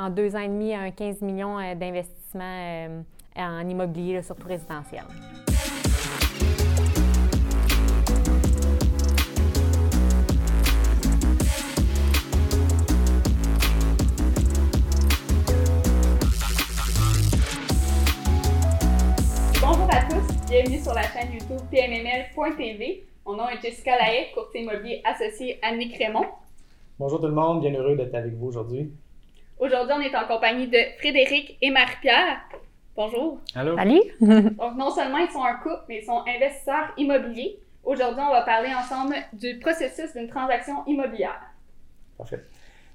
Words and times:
en 0.00 0.08
deux 0.08 0.34
ans 0.34 0.40
et 0.40 0.48
demi, 0.48 0.74
un 0.74 0.90
15 0.90 1.20
millions 1.20 1.58
d'investissements 1.74 3.04
en 3.36 3.68
immobilier, 3.68 4.22
surtout 4.22 4.48
résidentiel. 4.48 5.04
Bienvenue 20.48 20.80
sur 20.80 20.94
la 20.94 21.02
chaîne 21.02 21.32
YouTube 21.32 21.60
PMML.tv. 21.70 23.04
Mon 23.24 23.36
nom 23.36 23.48
est 23.48 23.62
Jessica 23.62 23.92
Laet, 23.96 24.32
courtier 24.34 24.62
immobilier 24.62 25.00
associé 25.04 25.60
à 25.62 25.76
Nick 25.76 25.96
Raymond. 25.96 26.26
Bonjour 26.98 27.20
tout 27.20 27.28
le 27.28 27.34
monde, 27.34 27.60
bien 27.60 27.72
heureux 27.72 27.94
d'être 27.94 28.16
avec 28.16 28.34
vous 28.34 28.48
aujourd'hui. 28.48 28.90
Aujourd'hui, 29.60 29.94
on 29.94 30.00
est 30.00 30.16
en 30.16 30.26
compagnie 30.26 30.68
de 30.68 30.78
Frédéric 30.98 31.58
et 31.60 31.68
Marie-Pierre. 31.68 32.40
Bonjour. 32.96 33.38
Allô? 33.54 33.76
Salut. 33.76 34.00
Donc, 34.56 34.74
non 34.78 34.90
seulement 34.90 35.18
ils 35.18 35.30
sont 35.30 35.44
un 35.44 35.56
couple, 35.56 35.84
mais 35.86 35.98
ils 35.98 36.06
sont 36.06 36.22
investisseurs 36.26 36.94
immobiliers. 36.96 37.58
Aujourd'hui, 37.84 38.22
on 38.26 38.32
va 38.32 38.40
parler 38.40 38.70
ensemble 38.74 39.16
du 39.34 39.58
processus 39.58 40.14
d'une 40.16 40.28
transaction 40.28 40.76
immobilière. 40.86 41.42
Parfait. 42.16 42.42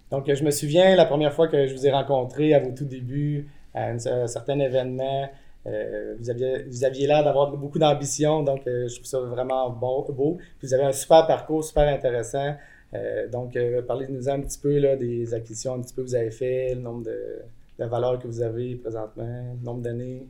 Donc, 0.10 0.26
je 0.34 0.44
me 0.44 0.50
souviens 0.50 0.96
la 0.96 1.06
première 1.06 1.34
fois 1.34 1.48
que 1.48 1.68
je 1.68 1.74
vous 1.76 1.86
ai 1.86 1.92
rencontré 1.92 2.56
à 2.56 2.60
vos 2.60 2.72
tout 2.72 2.86
débuts, 2.86 3.48
à 3.76 3.90
un 3.90 4.28
certain 4.28 4.58
événement, 4.60 5.30
euh, 5.68 6.16
vous 6.20 6.30
aviez, 6.32 6.64
vous 6.64 6.84
aviez 6.84 7.08
l'air 7.08 7.24
d'avoir 7.24 7.52
beaucoup 7.52 7.80
d'ambition, 7.80 8.44
donc 8.44 8.68
euh, 8.68 8.88
je 8.88 8.96
trouve 8.96 9.08
ça 9.08 9.20
vraiment 9.20 9.70
bon, 9.72 10.06
beau. 10.10 10.38
vous 10.62 10.74
avez 10.74 10.84
un 10.84 10.92
super 10.92 11.26
parcours, 11.26 11.64
super 11.64 11.88
intéressant. 11.88 12.56
Euh, 12.96 13.28
donc, 13.28 13.58
parlez-nous 13.88 14.30
un 14.30 14.42
petit 14.42 14.60
peu 14.60 14.78
là, 14.78 14.96
des 14.96 15.34
acquisitions 15.34 15.74
un 15.74 15.82
petit 15.82 15.94
peu 15.94 16.04
que 16.04 16.08
vous 16.08 16.16
avez 16.16 16.32
fait, 16.32 16.76
le 16.76 16.82
nombre 16.82 17.04
de, 17.04 17.42
la 17.78 17.88
valeur 17.88 18.20
que 18.20 18.28
vous 18.28 18.42
avez 18.42 18.76
présentement, 18.76 19.56
le 19.60 19.66
nombre 19.66 19.82
d'années? 19.82 20.28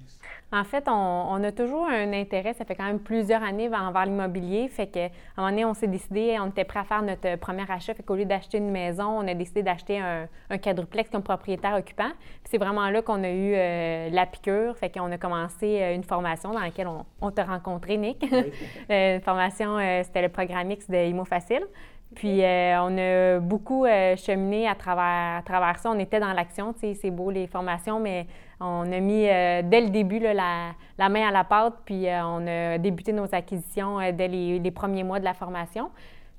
En 0.51 0.63
fait, 0.63 0.85
on, 0.87 1.43
a 1.43 1.51
toujours 1.51 1.85
un 1.87 2.13
intérêt. 2.13 2.53
Ça 2.53 2.65
fait 2.65 2.75
quand 2.75 2.85
même 2.85 2.99
plusieurs 2.99 3.43
années 3.43 3.69
envers 3.73 4.05
l'immobilier. 4.05 4.67
Fait 4.69 4.87
qu'à 4.87 5.05
un 5.05 5.09
moment 5.37 5.49
donné, 5.49 5.65
on 5.65 5.73
s'est 5.73 5.87
décidé, 5.87 6.37
on 6.39 6.47
était 6.47 6.63
prêt 6.63 6.79
à 6.79 6.83
faire 6.83 7.01
notre 7.01 7.35
premier 7.37 7.69
achat. 7.69 7.93
Fait 7.93 8.03
qu'au 8.03 8.15
lieu 8.15 8.25
d'acheter 8.25 8.57
une 8.57 8.71
maison, 8.71 9.05
on 9.05 9.27
a 9.27 9.33
décidé 9.33 9.63
d'acheter 9.63 9.99
un, 9.99 10.27
quadruplex 10.57 11.09
comme 11.09 11.23
propriétaire 11.23 11.75
occupant. 11.75 12.11
c'est 12.45 12.57
vraiment 12.57 12.89
là 12.89 13.01
qu'on 13.01 13.23
a 13.23 13.29
eu 13.29 13.53
euh, 13.53 14.09
la 14.11 14.25
piqûre. 14.25 14.77
Fait 14.77 14.89
qu'on 14.89 15.11
a 15.11 15.17
commencé 15.17 15.81
euh, 15.81 15.93
une 15.93 16.03
formation 16.03 16.51
dans 16.51 16.61
laquelle 16.61 16.87
on, 17.21 17.31
t'a 17.31 17.43
rencontré, 17.43 17.97
Nick. 17.97 18.23
une 18.89 19.21
formation, 19.21 19.77
euh, 19.77 20.01
c'était 20.03 20.21
le 20.21 20.29
programme 20.29 20.71
X 20.71 20.89
de 20.89 21.09
Imo 21.09 21.25
Facile. 21.25 21.65
Puis 22.13 22.43
euh, 22.43 22.81
on 22.81 22.97
a 22.97 23.39
beaucoup 23.39 23.85
euh, 23.85 24.15
cheminé 24.15 24.67
à 24.67 24.75
travers, 24.75 25.39
à 25.39 25.41
travers 25.43 25.79
ça. 25.79 25.89
On 25.89 25.99
était 25.99 26.19
dans 26.19 26.33
l'action, 26.33 26.71
tu 26.73 26.79
sais, 26.81 26.93
c'est 26.93 27.11
beau 27.11 27.31
les 27.31 27.47
formations, 27.47 27.99
mais 27.99 28.27
on 28.59 28.91
a 28.91 28.99
mis 28.99 29.27
euh, 29.27 29.61
dès 29.63 29.81
le 29.81 29.89
début 29.89 30.19
la, 30.19 30.73
la, 30.97 31.09
main 31.09 31.27
à 31.27 31.31
la 31.31 31.43
pâte, 31.43 31.73
puis 31.83 32.05
on 32.07 32.45
a 32.47 32.77
débuté 32.77 33.11
nos 33.11 33.33
acquisitions 33.33 33.97
dès 34.13 34.27
les, 34.27 34.71
premiers 34.71 35.03
mois 35.03 35.19
de 35.19 35.25
la 35.25 35.33
formation. 35.33 35.89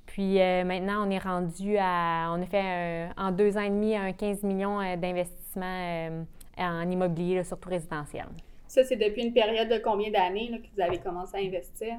Puis 0.07 0.37
maintenant, 0.37 1.07
on 1.07 1.11
est 1.11 1.19
rendu 1.19 1.77
à, 1.79 2.31
on 2.33 2.41
a 2.41 2.47
fait 2.47 3.09
en 3.19 3.33
deux 3.33 3.59
ans 3.59 3.63
et 3.63 3.69
demi 3.69 3.97
un 3.97 4.13
15 4.13 4.45
millions 4.45 4.79
d'investissements 4.97 6.25
en 6.57 6.91
immobilier, 6.91 7.45
surtout 7.45 7.69
résidentiel. 7.69 8.27
Ça, 8.67 8.83
c'est 8.85 8.97
depuis 8.97 9.25
une 9.25 9.35
période 9.35 9.69
de 9.69 9.79
combien 9.79 10.11
d'années 10.11 10.51
que 10.63 10.69
vous 10.75 10.81
avez 10.81 10.99
commencé 10.99 11.37
à 11.37 11.41
investir? 11.41 11.97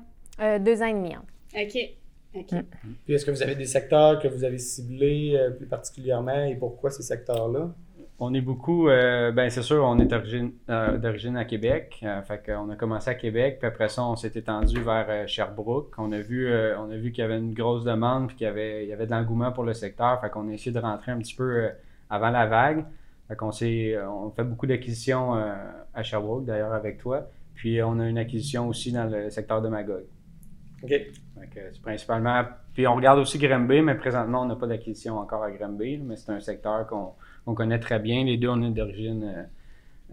deux 0.59 0.81
ans 0.81 0.87
et 0.87 0.93
demi. 0.93 1.13
Hein. 1.13 1.23
OK. 1.55 1.77
Mm. 2.33 2.61
Puis 3.05 3.13
est-ce 3.13 3.25
que 3.25 3.31
vous 3.31 3.41
avez 3.41 3.55
des 3.55 3.65
secteurs 3.65 4.19
que 4.19 4.27
vous 4.27 4.43
avez 4.43 4.57
ciblés 4.57 5.35
euh, 5.35 5.51
plus 5.51 5.65
particulièrement 5.65 6.43
et 6.45 6.55
pourquoi 6.55 6.89
ces 6.89 7.03
secteurs-là? 7.03 7.73
On 8.19 8.33
est 8.33 8.41
beaucoup, 8.41 8.89
euh, 8.89 9.31
ben 9.31 9.47
c'est 9.51 9.61
sûr, 9.61 9.83
on 9.83 9.99
est 9.99 10.05
d'origine, 10.05 10.51
euh, 10.69 10.97
d'origine 10.97 11.37
à 11.37 11.45
Québec. 11.45 12.03
fait 12.27 12.43
qu'on 12.43 12.67
a 12.71 12.75
commencé 12.75 13.11
à 13.11 13.15
Québec, 13.15 13.57
puis 13.59 13.67
après 13.67 13.89
ça, 13.89 14.03
on 14.03 14.15
s'est 14.15 14.31
étendu 14.33 14.81
vers 14.81 15.27
Sherbrooke. 15.27 15.93
On 15.99 16.11
a 16.11 16.19
vu, 16.19 16.51
on 16.51 16.89
a 16.89 16.97
vu 16.97 17.11
qu'il 17.11 17.21
y 17.21 17.25
avait 17.25 17.37
une 17.37 17.53
grosse 17.53 17.83
demande, 17.83 18.27
puis 18.27 18.37
qu'il 18.37 18.45
y 18.45 18.49
avait, 18.49 18.85
il 18.85 18.89
y 18.89 18.93
avait 18.93 19.05
de 19.05 19.11
l'engouement 19.11 19.51
pour 19.51 19.65
le 19.65 19.73
secteur. 19.73 20.19
Fait 20.19 20.31
qu'on 20.31 20.49
a 20.49 20.53
essayé 20.53 20.71
de 20.71 20.79
rentrer 20.79 21.11
un 21.11 21.19
petit 21.19 21.35
peu 21.35 21.69
avant 22.09 22.31
la 22.31 22.47
vague. 22.47 22.85
Fait 23.27 23.35
qu'on 23.35 23.51
s'est, 23.51 23.95
on 24.01 24.31
fait 24.31 24.43
beaucoup 24.43 24.65
d'acquisitions 24.65 25.35
à 25.93 26.01
Sherbrooke, 26.01 26.45
d'ailleurs 26.45 26.73
avec 26.73 26.97
toi. 26.97 27.29
Puis 27.53 27.83
on 27.83 27.99
a 27.99 28.07
une 28.07 28.17
acquisition 28.17 28.67
aussi 28.67 28.91
dans 28.91 29.05
le 29.05 29.29
secteur 29.29 29.61
de 29.61 29.69
Magog. 29.69 30.05
OK. 30.83 30.93
C'est 31.53 31.81
principalement. 31.81 32.43
Puis 32.73 32.87
on 32.87 32.95
regarde 32.95 33.19
aussi 33.19 33.37
Granby, 33.37 33.81
mais 33.81 33.95
présentement, 33.95 34.41
on 34.41 34.45
n'a 34.45 34.55
pas 34.55 34.67
d'acquisition 34.67 35.17
encore 35.17 35.43
à 35.43 35.51
Granby, 35.51 35.97
mais 35.97 36.15
c'est 36.15 36.31
un 36.31 36.39
secteur 36.39 36.87
qu'on 36.87 37.53
connaît 37.53 37.79
très 37.79 37.99
bien. 37.99 38.23
Les 38.23 38.37
deux, 38.37 38.49
on 38.49 38.61
est 38.61 38.71
d'origine. 38.71 39.23
Euh, 39.23 39.43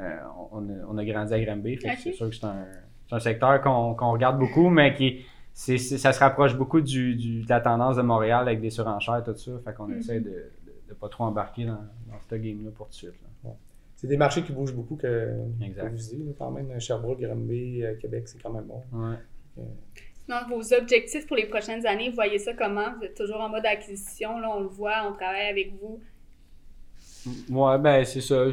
euh, 0.01 0.19
on, 0.51 0.99
a, 0.99 1.05
grandi 1.05 1.35
à 1.35 1.41
Granby. 1.41 1.79
C'est 1.81 2.13
sûr 2.13 2.31
que 2.31 2.35
c'est 2.35 2.47
un, 2.47 3.21
secteur 3.21 3.61
qu'on 3.61 4.13
regarde 4.13 4.39
beaucoup, 4.39 4.71
mais 4.71 4.95
qui. 4.95 5.25
ça 5.55 6.13
se 6.13 6.19
rapproche 6.19 6.57
beaucoup 6.57 6.81
du, 6.81 7.15
de 7.15 7.49
la 7.49 7.61
tendance 7.61 7.97
de 7.97 8.03
Montréal 8.03 8.49
avec 8.49 8.61
des 8.61 8.71
surenchères, 8.71 9.23
tout 9.25 9.37
ça. 9.37 9.53
Fait 9.65 9.75
qu'on 9.75 9.89
mm-hmm. 9.89 9.99
essaie 9.99 10.21
de 10.21 10.51
ne 10.89 10.95
pas 10.95 11.09
trop 11.09 11.25
embarquer 11.25 11.67
dans, 11.67 11.75
dans 11.75 12.19
ce 12.29 12.35
game-là 12.35 12.71
pour 12.75 12.87
tout 12.87 12.93
de 12.93 12.97
suite. 12.97 13.15
C'est 13.97 14.09
des 14.09 14.17
marchés 14.17 14.43
qui 14.43 14.53
bougent 14.53 14.75
beaucoup 14.75 14.97
que, 14.97 15.07
que 15.61 15.89
vous 15.89 15.97
dites, 15.97 16.37
quand 16.39 16.51
même. 16.51 16.79
Sherbrooke, 16.79 17.21
Granby, 17.21 17.85
euh, 17.85 17.95
Québec, 17.97 18.29
c'est 18.29 18.43
quand 18.43 18.53
même 18.53 18.65
bon. 18.65 18.83
Ouais. 18.93 19.17
Donc, 20.29 20.49
vos 20.49 20.73
objectifs 20.73 21.27
pour 21.27 21.37
les 21.37 21.47
prochaines 21.47 21.87
années, 21.87 22.09
vous 22.09 22.15
voyez 22.15 22.39
ça 22.39 22.55
comment? 22.55 22.95
Vous 22.97 23.05
êtes 23.05 23.17
toujours 23.17 23.41
en 23.41 23.49
mode 23.51 23.67
acquisition, 23.67 24.39
là, 24.39 24.51
on 24.57 24.61
le 24.61 24.69
voit, 24.69 25.07
on 25.07 25.13
travaille 25.13 25.49
avec 25.49 25.73
vous. 25.81 26.01
Ouais, 27.51 27.79
ben 27.79 28.05
c'est 28.05 28.21
ça. 28.21 28.47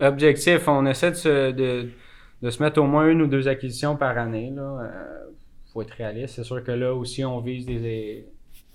Objectif, 0.00 0.66
on 0.66 0.86
essaie 0.86 1.10
de 1.10 1.16
se, 1.16 1.50
de, 1.50 2.50
se 2.50 2.62
mettre 2.62 2.80
au 2.80 2.86
moins 2.86 3.08
une 3.08 3.22
ou 3.22 3.26
deux 3.26 3.48
acquisitions 3.48 3.96
par 3.96 4.16
année. 4.16 4.50
Il 4.50 4.58
euh, 4.58 5.30
faut 5.72 5.82
être 5.82 5.90
réaliste. 5.90 6.36
C'est 6.36 6.44
sûr 6.44 6.64
que 6.64 6.72
là 6.72 6.94
aussi, 6.94 7.22
on 7.24 7.40
vise 7.40 7.66
des, 7.66 8.26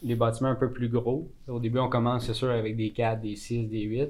des 0.04 0.16
bâtiments 0.16 0.50
un 0.50 0.56
peu 0.56 0.72
plus 0.72 0.90
gros. 0.90 1.28
Au 1.48 1.60
début, 1.60 1.80
on 1.80 1.90
commence, 1.90 2.28
c'est 2.28 2.34
sûr, 2.34 2.52
avec 2.52 2.76
des 2.76 2.92
4, 2.92 3.22
des 3.22 3.36
6, 3.36 3.70
des 3.70 3.82
8. 3.82 4.10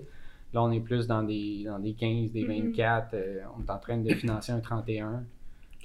Là, 0.53 0.63
on 0.63 0.72
est 0.72 0.81
plus 0.81 1.07
dans 1.07 1.24
des, 1.24 1.63
dans 1.66 1.79
des 1.79 1.94
15, 1.94 2.31
des 2.31 2.45
24. 2.45 3.13
Mm-hmm. 3.13 3.16
Euh, 3.16 3.40
on 3.57 3.63
est 3.63 3.69
en 3.69 3.79
train 3.79 3.97
de 3.97 4.13
financer 4.13 4.51
un 4.51 4.59
31. 4.59 5.24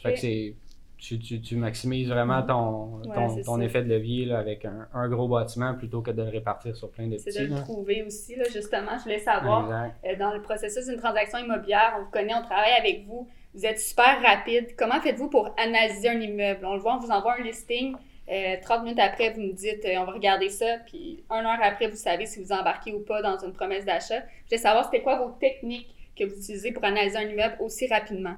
Fait 0.02 0.14
que 0.14 0.18
c'est 0.18 0.54
tu, 1.00 1.56
maximises 1.56 2.08
vraiment 2.08 2.42
ton, 2.42 3.00
ton, 3.44 3.60
effet 3.60 3.82
de 3.82 3.88
levier 3.88 4.26
là, 4.26 4.38
avec 4.38 4.66
un, 4.66 5.08
gros 5.08 5.28
bâtiment 5.28 5.74
plutôt 5.74 6.02
que 6.02 6.10
de 6.10 6.22
le 6.22 6.28
répartir 6.28 6.76
sur 6.76 6.90
plein 6.90 7.06
de 7.06 7.16
petits. 7.16 7.32
C'est 7.32 7.46
de 7.46 7.54
le 7.54 7.60
trouver 7.60 8.02
aussi, 8.02 8.36
là, 8.36 8.44
justement. 8.52 8.98
Je 8.98 9.04
voulais 9.04 9.18
savoir, 9.18 9.90
euh, 10.04 10.16
dans 10.18 10.32
le 10.32 10.42
processus 10.42 10.86
d'une 10.86 10.98
transaction 10.98 11.38
immobilière, 11.38 11.96
on 11.98 12.04
vous 12.04 12.10
connaît, 12.10 12.34
on 12.34 12.42
travaille 12.42 12.74
avec 12.78 13.06
vous, 13.06 13.26
vous 13.54 13.66
êtes 13.66 13.80
super 13.80 14.20
rapide. 14.22 14.76
Comment 14.76 15.00
faites-vous 15.00 15.28
pour 15.28 15.54
analyser 15.56 16.10
un 16.10 16.20
immeuble? 16.20 16.64
On 16.64 16.74
le 16.74 16.80
voit, 16.80 16.96
on 16.96 16.98
vous 16.98 17.10
envoie 17.10 17.36
un 17.38 17.42
listing. 17.42 17.94
30 18.62 18.78
euh, 18.78 18.82
minutes 18.84 19.00
après, 19.00 19.30
vous 19.30 19.40
nous 19.40 19.52
dites 19.52 19.84
euh, 19.84 19.98
on 19.98 20.04
va 20.04 20.12
regarder 20.12 20.50
ça, 20.50 20.76
puis 20.86 21.24
une 21.30 21.46
heure 21.46 21.58
après, 21.62 21.88
vous 21.88 21.96
savez 21.96 22.26
si 22.26 22.40
vous 22.40 22.52
embarquez 22.52 22.92
ou 22.92 23.00
pas 23.00 23.22
dans 23.22 23.36
une 23.38 23.52
promesse 23.52 23.84
d'achat. 23.84 24.20
Je 24.20 24.50
voulais 24.50 24.58
savoir, 24.58 24.84
c'était 24.84 25.02
quoi 25.02 25.16
vos 25.16 25.32
techniques 25.40 25.88
que 26.16 26.24
vous 26.24 26.36
utilisez 26.36 26.70
pour 26.70 26.84
analyser 26.84 27.16
un 27.16 27.28
immeuble 27.28 27.56
aussi 27.58 27.88
rapidement? 27.88 28.36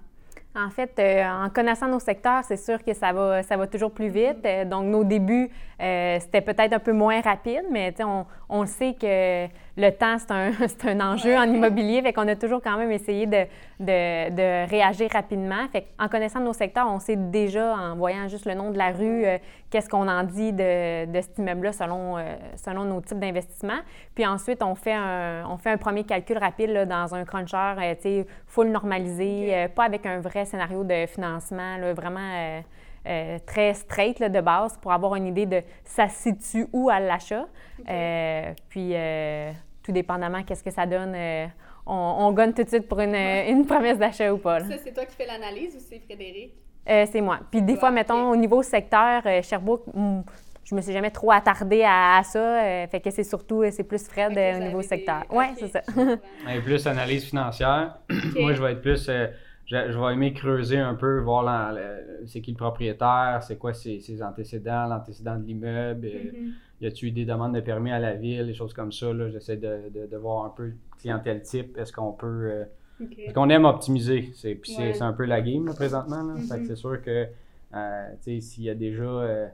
En 0.54 0.68
fait, 0.68 0.92
euh, 0.98 1.46
en 1.46 1.48
connaissant 1.48 1.88
nos 1.88 1.98
secteurs, 1.98 2.44
c'est 2.44 2.58
sûr 2.58 2.84
que 2.84 2.92
ça 2.92 3.12
va, 3.12 3.42
ça 3.42 3.56
va 3.56 3.66
toujours 3.66 3.90
plus 3.90 4.08
vite. 4.08 4.44
Euh, 4.44 4.66
donc, 4.66 4.84
nos 4.84 5.02
débuts, 5.02 5.50
euh, 5.80 6.18
c'était 6.20 6.42
peut-être 6.42 6.74
un 6.74 6.78
peu 6.78 6.92
moins 6.92 7.22
rapide, 7.22 7.64
mais 7.70 7.94
on, 8.04 8.26
on 8.50 8.66
sait 8.66 8.92
que 8.92 9.46
le 9.76 9.90
temps, 9.90 10.16
c'est 10.18 10.30
un, 10.30 10.52
un, 11.00 11.12
enjeu 11.12 11.36
en 11.36 11.44
immobilier. 11.44 12.02
Fait 12.02 12.12
qu'on 12.12 12.28
a 12.28 12.36
toujours 12.36 12.60
quand 12.62 12.76
même 12.76 12.90
essayé 12.90 13.26
de, 13.26 13.44
de, 13.80 14.30
de, 14.30 14.68
réagir 14.68 15.10
rapidement. 15.12 15.66
Fait 15.72 15.86
en 15.98 16.08
connaissant 16.08 16.40
nos 16.40 16.52
secteurs, 16.52 16.86
on 16.88 16.98
sait 16.98 17.16
déjà, 17.16 17.74
en 17.74 17.96
voyant 17.96 18.28
juste 18.28 18.46
le 18.46 18.54
nom 18.54 18.70
de 18.70 18.78
la 18.78 18.90
rue, 18.90 19.24
euh, 19.24 19.38
qu'est-ce 19.70 19.88
qu'on 19.88 20.08
en 20.08 20.24
dit 20.24 20.52
de, 20.52 21.06
de 21.06 21.20
cet 21.20 21.38
immeuble-là 21.38 21.72
selon, 21.72 22.18
euh, 22.18 22.34
selon 22.56 22.84
nos 22.84 23.00
types 23.00 23.18
d'investissement. 23.18 23.80
Puis 24.14 24.26
ensuite, 24.26 24.62
on 24.62 24.74
fait 24.74 24.94
un, 24.94 25.44
on 25.48 25.56
fait 25.56 25.70
un 25.70 25.78
premier 25.78 26.04
calcul 26.04 26.38
rapide 26.38 26.70
là, 26.70 26.84
dans 26.84 27.14
un 27.14 27.24
cruncher, 27.24 27.74
euh, 27.78 27.94
tu 27.94 28.02
sais, 28.02 28.26
full 28.46 28.68
normalisé, 28.68 29.68
pas 29.74 29.84
avec 29.84 30.04
un 30.04 30.20
vrai 30.20 30.44
scénario 30.44 30.84
de 30.84 31.06
financement, 31.06 31.78
là, 31.78 31.94
vraiment... 31.94 32.62
Euh, 33.04 33.38
très 33.44 33.74
straight 33.74 34.20
là, 34.20 34.28
de 34.28 34.40
base 34.40 34.78
pour 34.80 34.92
avoir 34.92 35.16
une 35.16 35.26
idée 35.26 35.46
de 35.46 35.60
ça 35.84 36.08
se 36.08 36.30
situe 36.30 36.66
où 36.72 36.88
à 36.88 37.00
l'achat. 37.00 37.46
Euh, 37.88 38.52
puis, 38.68 38.92
euh, 38.94 39.50
tout 39.82 39.90
dépendamment 39.90 40.44
qu'est-ce 40.44 40.62
que 40.62 40.70
ça 40.70 40.86
donne, 40.86 41.16
on, 41.84 42.16
on, 42.20 42.32
gagne 42.32 42.52
tout 42.52 42.62
de 42.62 42.68
suite 42.68 42.86
pour 42.86 43.00
une, 43.00 43.16
une 43.16 43.66
promesse 43.66 43.98
d'achat 43.98 44.32
ou 44.32 44.38
pas. 44.38 44.60
Ça, 44.60 44.78
c'est 44.84 44.92
toi 44.92 45.04
qui 45.04 45.16
fais 45.16 45.26
l'analyse 45.26 45.74
ou 45.74 45.80
c'est 45.80 45.98
Frédéric? 45.98 46.54
c'est 46.86 47.20
moi. 47.20 47.40
Puis 47.50 47.62
des 47.62 47.76
fois, 47.76 47.90
mettons, 47.90 48.30
au 48.30 48.36
niveau 48.36 48.62
secteur, 48.62 49.22
Sherbrooke, 49.42 49.84
hmm, 49.92 50.20
je 50.64 50.74
me 50.76 50.80
suis 50.80 50.92
jamais 50.92 51.10
trop 51.10 51.32
attardée 51.32 51.82
à, 51.84 52.20
ça. 52.24 52.86
fait 52.88 53.00
que 53.00 53.10
c'est 53.10 53.24
surtout, 53.24 53.64
c'est 53.72 53.82
plus 53.82 54.06
Fred 54.06 54.38
au 54.38 54.62
niveau 54.62 54.82
secteur. 54.82 55.24
Oui, 55.30 55.46
c'est 55.58 55.68
ça. 55.68 55.80
plus 56.64 56.86
analyse 56.86 57.24
financière. 57.24 57.98
Moi, 58.38 58.52
je 58.52 58.62
vais 58.62 58.72
être 58.72 58.82
plus 58.82 59.10
je, 59.66 59.76
vais 59.76 60.12
aimer 60.12 60.32
creuser 60.32 60.78
un 60.78 60.94
peu, 60.94 61.20
voir 61.20 61.74
c'est 62.26 62.40
qui 62.40 62.50
le 62.50 62.56
propriétaire, 62.56 63.40
c'est 63.42 63.56
quoi 63.56 63.72
ses, 63.72 64.22
antécédents, 64.22 64.86
l'antécédent 64.86 65.36
de 65.36 65.44
l'immeuble. 65.44 66.06
Mm-hmm. 66.06 66.52
Y 66.80 66.86
a-t-il 66.86 67.08
eu 67.08 67.10
des 67.12 67.24
demandes 67.24 67.54
de 67.54 67.60
permis 67.60 67.92
à 67.92 67.98
la 67.98 68.14
ville, 68.14 68.46
des 68.46 68.54
choses 68.54 68.74
comme 68.74 68.92
ça. 68.92 69.06
J'essaie 69.30 69.56
de, 69.56 70.08
de, 70.10 70.16
voir 70.16 70.44
un 70.44 70.50
peu 70.50 70.72
clientèle 70.98 71.42
type. 71.42 71.78
Est-ce 71.78 71.92
qu'on 71.92 72.12
peut. 72.12 72.64
Parce 72.98 73.32
qu'on 73.34 73.48
aime 73.48 73.64
optimiser? 73.64 74.30
C'est, 74.34 75.00
un 75.00 75.12
peu 75.12 75.24
la 75.24 75.40
game 75.40 75.72
présentement. 75.74 76.34
Mm-hmm. 76.34 76.66
c'est 76.66 76.76
sûr 76.76 77.00
que 77.00 77.28
s'il 78.40 78.64
y 78.64 78.70
a 78.70 78.74
déjà 78.74 79.50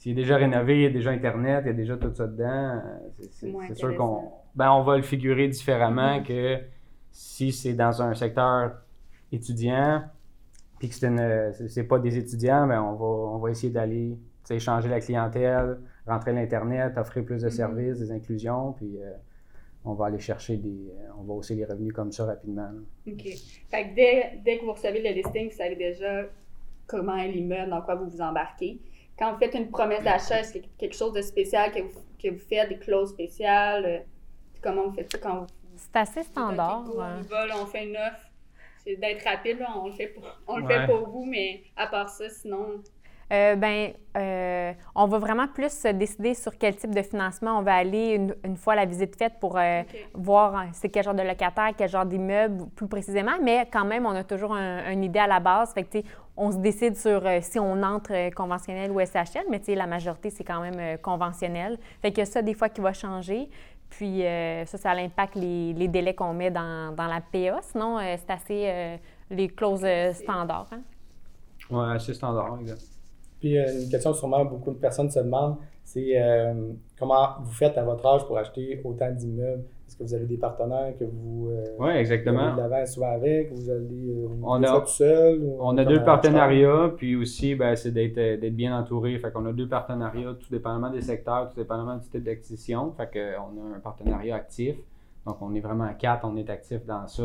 s'il 0.00 0.12
est 0.12 0.22
déjà 0.22 0.38
rénové, 0.38 0.76
il 0.76 0.82
y 0.82 0.86
a 0.86 0.90
déjà 0.90 1.10
Internet, 1.10 1.64
il 1.66 1.66
y 1.66 1.70
a 1.70 1.74
déjà 1.74 1.94
tout 1.98 2.10
ça 2.14 2.26
dedans, 2.26 2.46
euh, 2.46 3.26
c'est 3.32 3.74
sûr 3.74 3.94
qu'on 3.96 4.32
ben, 4.54 4.72
on 4.72 4.82
va 4.82 4.96
le 4.96 5.02
figurer 5.02 5.46
différemment 5.46 6.20
mm-hmm. 6.20 6.22
que 6.24 6.58
si 7.12 7.52
c'est 7.52 7.74
dans 7.74 8.00
un 8.00 8.14
secteur 8.14 8.72
étudiant, 9.32 10.02
puis 10.78 10.88
que 10.88 10.94
c'est 11.68 11.84
pas 11.84 11.98
des 11.98 12.16
étudiants, 12.16 12.66
ben 12.66 12.82
on, 12.82 12.94
va, 12.94 13.04
on 13.04 13.38
va 13.38 13.50
essayer 13.50 13.72
d'aller 13.72 14.18
changer 14.58 14.88
la 14.88 15.00
clientèle, 15.00 15.78
rentrer 16.06 16.32
l'Internet, 16.32 16.96
offrir 16.96 17.24
plus 17.24 17.42
de 17.42 17.48
mm-hmm. 17.48 17.52
services, 17.52 17.98
des 17.98 18.10
inclusions, 18.10 18.72
puis 18.72 18.98
euh, 19.00 19.12
on 19.84 19.94
va 19.94 20.06
aller 20.06 20.18
chercher 20.18 20.56
des. 20.56 20.90
Euh, 20.90 21.10
on 21.18 21.22
va 21.22 21.34
hausser 21.34 21.54
les 21.54 21.64
revenus 21.64 21.92
comme 21.92 22.10
ça 22.10 22.24
rapidement. 22.24 22.68
OK. 23.06 23.22
Fait 23.70 23.90
que 23.90 23.94
dès, 23.94 24.40
dès, 24.44 24.58
que 24.58 24.64
vous 24.64 24.72
recevez 24.72 25.02
le 25.02 25.14
listing, 25.14 25.50
vous 25.50 25.56
savez 25.56 25.76
déjà 25.76 26.24
comment 26.86 27.16
est 27.16 27.28
l'immeuble, 27.28 27.70
dans 27.70 27.82
quoi 27.82 27.94
vous 27.94 28.10
vous 28.10 28.20
embarquez 28.20 28.80
quand 29.20 29.34
vous 29.34 29.38
faites 29.38 29.54
une 29.54 29.70
promesse 29.70 30.02
d'achat, 30.02 30.40
est-ce 30.40 30.52
qu'il 30.52 30.62
y 30.62 30.64
a 30.64 30.68
quelque 30.78 30.96
chose 30.96 31.12
de 31.12 31.20
spécial 31.20 31.70
que 31.72 31.80
vous, 31.82 32.00
que 32.20 32.28
vous 32.30 32.38
faites, 32.38 32.70
des 32.70 32.78
clauses 32.78 33.10
spéciales? 33.10 33.84
Euh, 33.84 33.98
comment 34.62 34.88
vous 34.88 34.94
faites 34.94 35.12
ça 35.12 35.18
quand 35.18 35.40
vous. 35.40 35.46
C'est 35.76 35.96
assez 35.96 36.22
standard. 36.22 36.84
on, 36.88 37.20
vole, 37.22 37.52
on 37.60 37.66
fait 37.66 37.86
une 37.86 37.96
offre. 37.96 38.29
C'est 38.84 38.96
d'être 38.96 39.24
rapide, 39.24 39.58
on 39.76 39.86
le 39.86 39.92
fait 39.92 40.08
pour, 40.08 40.24
on 40.48 40.56
le 40.56 40.66
fait 40.66 40.86
pour 40.86 41.08
vous, 41.08 41.24
mais 41.24 41.62
à 41.76 41.86
part 41.86 42.08
ça, 42.08 42.28
sinon. 42.30 42.82
Euh, 43.32 43.54
ben, 43.54 43.92
euh, 44.16 44.72
on 44.96 45.06
va 45.06 45.18
vraiment 45.18 45.46
plus 45.46 45.84
décider 45.94 46.34
sur 46.34 46.58
quel 46.58 46.74
type 46.74 46.92
de 46.92 47.02
financement 47.02 47.60
on 47.60 47.62
va 47.62 47.74
aller 47.74 48.16
une, 48.42 48.56
fois 48.56 48.74
la 48.74 48.86
visite 48.86 49.14
faite 49.14 49.34
pour 49.40 49.56
euh, 49.56 49.82
voir 50.14 50.64
c'est 50.72 50.88
quel 50.88 51.04
genre 51.04 51.14
de 51.14 51.22
locataire, 51.22 51.70
quel 51.76 51.88
genre 51.88 52.04
d'immeuble 52.04 52.66
plus 52.74 52.88
précisément, 52.88 53.38
mais 53.40 53.68
quand 53.72 53.84
même, 53.84 54.04
on 54.04 54.16
a 54.16 54.24
toujours 54.24 54.56
une 54.56 55.04
idée 55.04 55.20
à 55.20 55.28
la 55.28 55.38
base. 55.38 55.72
Fait 55.72 55.84
que, 55.84 55.98
on 56.36 56.50
se 56.50 56.56
décide 56.56 56.96
sur 56.96 57.22
si 57.42 57.58
on 57.58 57.82
entre 57.82 58.34
conventionnel 58.34 58.90
ou 58.90 58.98
SHL, 58.98 59.44
mais 59.50 59.60
la 59.74 59.86
majorité, 59.86 60.30
c'est 60.30 60.44
quand 60.44 60.60
même 60.60 60.96
conventionnel. 60.98 61.76
Fait 62.00 62.12
que 62.12 62.24
ça, 62.24 62.40
des 62.40 62.54
fois, 62.54 62.70
qui 62.70 62.80
va 62.80 62.94
changer. 62.94 63.50
Puis 63.90 64.22
ça, 64.66 64.78
ça 64.78 64.90
impacte 64.92 65.34
les, 65.34 65.72
les 65.72 65.88
délais 65.88 66.14
qu'on 66.14 66.32
met 66.32 66.50
dans, 66.50 66.94
dans, 66.94 67.06
la 67.06 67.20
PA. 67.20 67.60
Sinon, 67.62 67.98
c'est 67.98 68.30
assez 68.30 68.98
les 69.30 69.48
clauses 69.48 69.86
standards. 70.14 70.68
Hein? 70.72 70.80
Oui, 71.70 71.84
assez 71.94 72.14
standard, 72.14 72.58
exact. 72.60 72.82
Puis 73.40 73.58
euh, 73.58 73.82
une 73.82 73.88
question 73.88 74.12
que 74.12 74.18
sûrement 74.18 74.44
beaucoup 74.44 74.70
de 74.70 74.78
personnes 74.78 75.10
se 75.10 75.18
demandent, 75.18 75.56
c'est 75.82 76.20
euh, 76.20 76.72
comment 77.00 77.30
vous 77.42 77.52
faites 77.52 77.76
à 77.76 77.82
votre 77.82 78.06
âge 78.06 78.24
pour 78.26 78.38
acheter 78.38 78.80
autant 78.84 79.10
d'immeubles? 79.10 79.64
Est-ce 79.88 79.96
que 79.96 80.04
vous 80.04 80.14
avez 80.14 80.26
des 80.26 80.36
partenaires 80.36 80.94
que 80.96 81.04
vous 81.04 81.48
euh, 81.50 81.64
oui, 81.80 81.90
exactement. 81.94 82.56
allez 82.56 82.86
souvent 82.86 83.10
avec? 83.10 83.52
Vous 83.52 83.68
allez 83.68 84.14
on 84.40 84.62
a, 84.62 84.80
tout 84.80 84.86
seul? 84.86 85.42
on 85.58 85.76
a 85.76 85.84
deux 85.84 86.04
partenariats, 86.04 86.92
puis 86.96 87.16
aussi 87.16 87.56
ben, 87.56 87.74
c'est 87.74 87.90
d'être 87.90 88.54
bien 88.54 88.78
entouré. 88.78 89.18
Fait 89.18 89.32
qu'on 89.32 89.46
a 89.46 89.52
deux 89.52 89.66
partenariats, 89.66 90.34
tout 90.38 90.50
dépendamment 90.50 90.90
des 90.90 91.02
secteurs, 91.02 91.48
tout 91.48 91.56
dépendamment 91.56 91.96
du 91.96 92.08
type 92.08 92.22
d'acquisition. 92.22 92.92
Fait 92.92 93.10
qu'on 93.10 93.72
a 93.72 93.76
un 93.76 93.80
partenariat 93.80 94.36
actif. 94.36 94.76
Donc 95.26 95.38
on 95.40 95.54
est 95.54 95.60
vraiment 95.60 95.84
à 95.84 95.94
quatre, 95.94 96.24
on 96.24 96.36
est 96.36 96.48
actif 96.48 96.86
dans 96.86 97.08
ça 97.08 97.24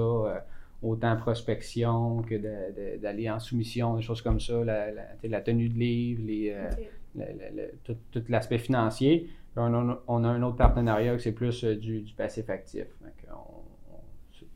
autant 0.85 1.15
prospection 1.17 2.21
que 2.23 2.97
d'aller 2.97 3.29
en 3.29 3.39
soumission, 3.39 3.95
des 3.95 4.01
choses 4.01 4.21
comme 4.21 4.39
ça, 4.39 4.63
la, 4.63 5.41
tenue 5.41 5.69
de 5.69 5.77
livre, 5.77 6.21
les, 6.25 6.55
euh, 6.55 7.67
tout, 7.83 8.23
l'aspect 8.29 8.57
financier. 8.57 9.29
On 9.55 10.23
a, 10.23 10.27
un 10.27 10.43
autre 10.43 10.57
partenariat 10.57 11.17
c'est 11.17 11.31
plus 11.31 11.63
euh, 11.63 11.75
du, 11.75 12.03
passif 12.17 12.49
actif. 12.49 12.87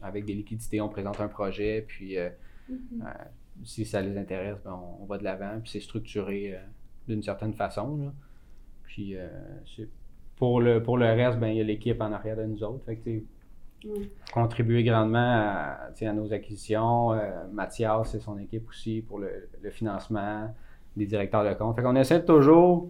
avec 0.02 0.26
des 0.26 0.34
liquidités, 0.34 0.82
on 0.82 0.90
présente 0.90 1.22
un 1.22 1.28
projet, 1.28 1.86
puis 1.88 2.18
euh, 2.18 2.30
mm-hmm. 2.70 3.06
si 3.64 3.86
ça 3.86 4.02
les 4.02 4.18
intéresse, 4.18 4.58
ben, 4.64 4.80
on, 5.00 5.06
va 5.06 5.18
de 5.18 5.24
l'avant, 5.24 5.60
puis 5.62 5.72
c'est 5.72 5.80
structuré 5.80 6.58
d'une 7.08 7.24
certaine 7.24 7.54
façon. 7.54 8.14
Puis 8.84 9.16
pour, 10.36 10.62
le, 10.62 10.82
pour 10.82 10.98
le 10.98 11.06
reste, 11.06 11.40
ben, 11.40 11.48
il 11.48 11.58
y 11.58 11.62
a 11.62 11.64
l'équipe 11.64 12.02
en 12.02 12.12
arrière 12.12 12.38
de 12.38 12.46
nous 12.46 12.64
autres. 12.64 12.84
Fait 12.86 13.24
contribuer 14.34 14.84
grandement 14.84 15.18
à, 15.20 15.90
à 16.00 16.14
nos 16.14 16.34
acquisitions. 16.34 17.14
Euh, 17.14 17.48
Mathias 17.52 18.16
et 18.16 18.20
son 18.20 18.38
équipe 18.38 18.68
aussi 18.70 19.02
pour 19.02 19.20
le, 19.20 19.50
financement, 19.72 20.54
des 20.96 21.06
directeurs 21.06 21.44
de 21.44 21.54
compte. 21.54 21.76
Fait 21.76 21.84
qu'on 21.84 21.96
essaie 21.96 22.24
toujours, 22.24 22.90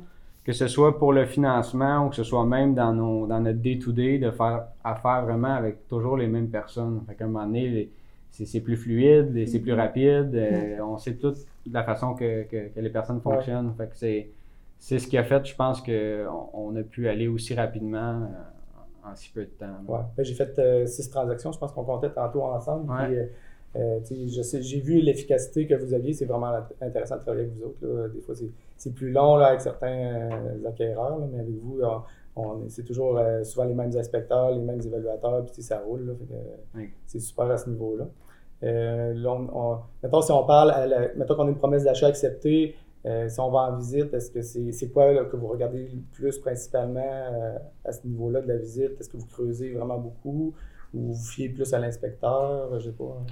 que 0.50 0.56
ce 0.56 0.68
soit 0.68 0.98
pour 0.98 1.14
le 1.14 1.28
financement 1.28 2.08
ou 2.08 2.10
que 2.10 2.16
ce 2.16 2.24
soit 2.24 2.44
même 2.44 2.74
dans, 2.74 2.92
nos, 2.92 3.28
dans 3.28 3.40
notre 3.40 3.60
day-to-day, 3.60 4.18
de 4.18 4.32
faire 4.32 4.66
affaire 4.84 5.24
vraiment 5.24 5.54
avec 5.54 5.88
toujours 5.88 6.18
les 6.18 6.26
mêmes 6.26 6.50
personnes. 6.50 7.04
Fait 7.08 7.14
qu'à 7.14 7.26
un 7.26 7.28
moment 7.28 7.46
donné, 7.46 7.92
c'est 8.32 8.60
plus 8.60 8.76
fluide, 8.76 9.46
c'est 9.46 9.60
plus 9.60 9.74
mm-hmm. 9.74 9.76
rapide. 9.76 10.32
Euh, 10.34 10.80
on 10.82 10.98
sait 10.98 11.14
toute 11.18 11.38
la 11.72 11.84
façon 11.84 12.16
que, 12.16 12.46
que, 12.46 12.80
les 12.80 12.90
personnes 12.90 13.22
fonctionnent. 13.22 13.76
Fait 13.78 13.92
que 13.92 13.96
c'est 14.80 14.98
ce 14.98 15.08
qui 15.08 15.20
a 15.20 15.24
fait, 15.24 15.46
je 15.46 15.56
pense, 15.56 15.84
qu'on 15.84 16.50
on 16.52 16.76
a 16.76 16.82
pu 16.82 17.08
aller 17.08 17.28
aussi 17.28 17.54
rapidement. 17.54 18.24
Euh, 18.24 19.08
en 19.08 19.16
si 19.16 19.30
peu 19.30 19.42
de 19.42 19.52
temps. 19.52 19.68
Ouais. 19.88 20.00
Ben, 20.18 20.26
j'ai 20.26 20.34
fait 20.34 20.58
euh, 20.58 20.88
six 20.88 21.12
transactions, 21.12 21.52
je 21.52 21.60
pense 21.60 21.72
qu'on 21.74 21.84
comptait 21.84 22.10
tantôt 22.10 22.42
ensemble. 22.42 22.92
Euh, 23.76 24.00
j'ai 24.10 24.80
vu 24.80 25.00
l'efficacité 25.00 25.68
que 25.68 25.76
vous 25.76 25.94
aviez, 25.94 26.14
c'est 26.14 26.26
vraiment 26.26 26.54
intéressant 26.82 27.18
de 27.18 27.22
travailler 27.22 27.44
avec 27.44 27.56
vous 27.56 27.66
autres. 27.66 28.10
Des 28.16 28.22
fois, 28.22 28.34
c'est 28.80 28.96
plus 28.96 29.12
long 29.12 29.36
là, 29.36 29.48
avec 29.48 29.62
certains 29.62 30.30
acquéreurs, 30.68 31.20
mais 31.32 31.40
avec 31.40 31.56
vous, 31.62 31.80
c'est 32.68 32.84
toujours 32.84 33.20
souvent 33.44 33.66
les 33.66 33.76
mêmes 33.76 33.96
inspecteurs, 33.96 34.52
les 34.52 34.62
mêmes 34.62 34.82
évaluateurs, 34.82 35.46
puis 35.46 35.62
ça 35.62 35.80
roule. 35.80 36.18
C'est 37.06 37.20
super 37.20 37.52
à 37.52 37.58
ce 37.58 37.70
niveau-là. 37.70 38.08
mettons, 40.02 40.22
si 40.22 40.32
on 40.32 40.46
parle, 40.46 40.74
mettons 41.16 41.36
qu'on 41.36 41.46
a 41.46 41.50
une 41.50 41.58
promesse 41.58 41.84
d'achat 41.84 42.08
acceptée, 42.08 42.76
euh, 43.06 43.30
si 43.30 43.40
on 43.40 43.50
va 43.50 43.60
en 43.60 43.78
visite, 43.78 44.14
est-ce 44.14 44.30
que 44.32 44.42
c'est 44.42 44.90
quoi 44.90 45.24
que 45.26 45.36
vous 45.38 45.48
regardez 45.48 45.88
le 45.88 46.02
plus 46.12 46.38
principalement 46.40 47.00
euh, 47.00 47.58
à 47.86 47.94
ce 47.94 48.06
niveau-là 48.06 48.42
de 48.42 48.48
la 48.48 48.58
visite? 48.58 49.00
Est-ce 49.00 49.10
que 49.10 49.18
vous 49.18 49.26
creusez 49.26 49.74
vraiment 49.74 49.98
beaucoup 49.98 50.54
ou 50.94 51.14
vous 51.14 51.26
fiez 51.32 51.50
plus 51.50 51.74
à 51.74 51.80
l'inspecteur? 51.80 52.78
Je 52.80 52.90
sais 52.90 52.96
pas. 52.96 53.24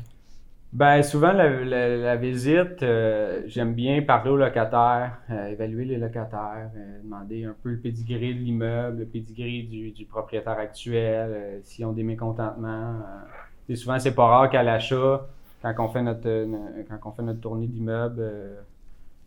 Ben, 0.74 1.02
souvent, 1.02 1.32
la, 1.32 2.16
visite, 2.18 2.84
euh, 2.84 3.42
j'aime 3.48 3.74
bien 3.74 4.02
parler 4.02 4.30
aux 4.30 4.38
locataires, 4.38 5.18
évaluer 5.50 5.86
les 5.86 5.98
locataires, 5.98 6.70
demander 7.04 7.46
un 7.46 7.56
peu 7.64 7.70
le 7.70 7.80
pedigree 7.80 8.36
de 8.36 8.40
l'immeuble, 8.40 9.00
le 9.00 9.06
pedigree 9.06 9.64
du, 9.64 10.06
propriétaire 10.06 10.60
actuel, 10.60 11.62
s'ils 11.64 11.86
ont 11.86 11.94
des 11.94 12.04
mécontentements. 12.04 13.00
souvent, 13.74 13.98
c'est 13.98 14.14
pas 14.14 14.28
rare 14.28 14.50
qu'à 14.50 14.62
l'achat, 14.62 15.26
quand 15.62 15.74
on 15.80 15.88
fait 15.88 16.04
notre, 16.04 16.48
quand 16.90 17.10
on 17.10 17.12
fait 17.14 17.24
notre 17.24 17.40
tournée 17.40 17.68
d'immeuble, 17.68 18.22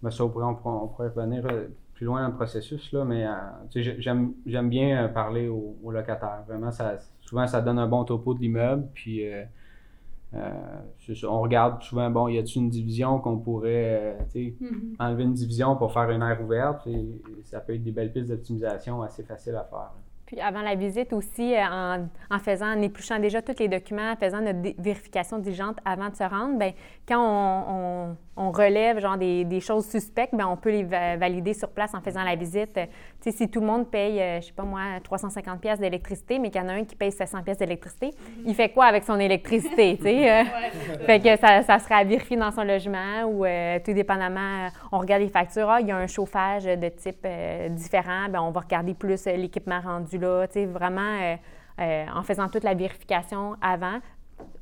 ben 0.03 0.11
ça, 0.11 0.25
on 0.25 0.31
pourrait, 0.31 0.47
on, 0.47 0.55
pourrait 0.89 1.09
revenir 1.09 1.45
euh, 1.47 1.67
plus 1.95 2.07
loin 2.07 2.23
dans 2.23 2.29
le 2.29 2.35
processus, 2.35 2.91
là, 2.93 3.05
mais 3.05 3.27
euh, 3.27 3.93
j'aime 3.99 4.69
bien 4.69 5.05
euh, 5.05 5.09
parler 5.09 5.49
aux, 5.49 5.91
locataires. 5.91 6.43
Vraiment, 6.49 6.73
ça, 6.73 6.97
souvent, 7.21 7.47
ça 7.47 7.61
donne 7.61 7.79
un 7.79 7.87
bon 7.87 8.05
topo 8.05 8.33
de 8.35 8.41
l'immeuble. 8.41 8.89
Puis, 8.95 9.23
on 10.33 11.41
regarde 11.41 11.83
souvent, 11.83 12.11
bon, 12.11 12.29
y 12.29 12.39
a-t-il 12.39 12.63
une 12.63 12.71
division 12.71 13.19
qu'on 13.19 13.39
pourrait 13.39 14.17
mm-hmm. 14.35 14.97
enlever 14.99 15.25
une 15.25 15.35
division 15.35 15.77
pour 15.77 15.93
faire 15.93 16.11
une 16.11 16.23
aire 16.23 16.41
ouverte? 16.43 16.87
ça 17.45 17.61
peut 17.61 17.75
être 17.75 17.83
des 17.83 17.93
belles 17.93 18.13
pistes 18.13 18.29
d'optimisation 18.29 19.03
assez 19.03 19.23
faciles 19.23 19.57
à 19.57 19.65
faire. 19.65 19.93
Puis 20.31 20.41
avant 20.41 20.63
la 20.63 20.77
visite 20.77 21.13
aussi, 21.13 21.57
en, 21.59 22.07
en, 22.31 22.39
faisant, 22.39 22.73
en 22.73 22.81
épluchant 22.81 23.19
déjà 23.19 23.43
tous 23.43 23.59
les 23.59 23.67
documents, 23.67 24.13
en 24.13 24.17
faisant 24.17 24.41
notre 24.41 24.61
vérification 24.81 25.39
diligente 25.41 25.79
avant 25.85 26.09
de 26.09 26.15
se 26.15 26.23
rendre, 26.23 26.57
bien, 26.57 26.73
quand 27.09 27.21
on 27.21 28.17
on 28.41 28.53
relève 28.53 28.99
genre 29.01 29.19
des, 29.19 29.45
des 29.45 29.61
choses 29.61 29.87
suspectes, 29.87 30.35
bien, 30.35 30.49
on 30.49 30.57
peut 30.57 30.71
les 30.71 30.85
valider 30.85 31.53
sur 31.53 31.69
place 31.69 31.95
en 31.95 32.01
faisant 32.01 32.25
la 32.25 32.37
visite. 32.37 32.81
Sais, 33.21 33.33
si 33.33 33.51
tout 33.51 33.61
le 33.61 33.67
monde 33.67 33.91
paye, 33.91 34.19
euh, 34.19 34.41
je 34.41 34.47
sais 34.47 34.53
pas 34.53 34.63
moi, 34.63 34.81
350 35.03 35.61
pièces 35.61 35.79
d'électricité, 35.79 36.39
mais 36.39 36.51
qu'il 36.51 36.59
y 36.59 36.65
en 36.65 36.69
a 36.69 36.73
un 36.73 36.85
qui 36.85 36.97
paye 36.97 37.13
700 37.13 37.43
pièces 37.43 37.59
d'électricité, 37.59 38.13
il 38.47 38.55
fait 38.55 38.71
quoi 38.71 38.87
avec 38.87 39.05
son 39.05 39.21
électricité, 39.21 39.99
tu 39.99 40.05
sais? 40.05 40.41
Euh? 40.41 40.45
fait 41.07 41.21
que 41.21 41.37
ça, 41.37 41.63
ça 41.63 41.79
sera 41.79 41.97
à 41.97 42.05
vérifier 42.05 42.39
dans 42.39 42.51
son 42.51 42.65
logement 42.65 43.25
ou 43.27 43.45
euh, 43.45 43.79
tout 43.85 43.93
dépendamment, 43.93 44.69
on 44.91 44.99
regarde 44.99 45.21
les 45.21 45.29
factures. 45.29 45.69
Ah, 45.69 45.83
il 45.83 45.89
y 45.89 45.93
a 45.93 45.99
un 45.99 46.07
chauffage 46.07 46.65
de 46.65 46.89
type 46.89 47.27
différent, 47.73 48.29
bien, 48.31 48.41
on 48.41 48.53
va 48.53 48.61
regarder 48.61 48.95
plus 48.95 49.27
l'équipement 49.27 49.81
rendu 49.81 50.17
là, 50.17 50.47
tu 50.47 50.55
sais, 50.55 50.65
vraiment 50.67 51.37
en 51.79 52.23
faisant 52.23 52.49
toute 52.49 52.65
la 52.65 52.75
vérification 52.75 53.57
avant 53.61 54.01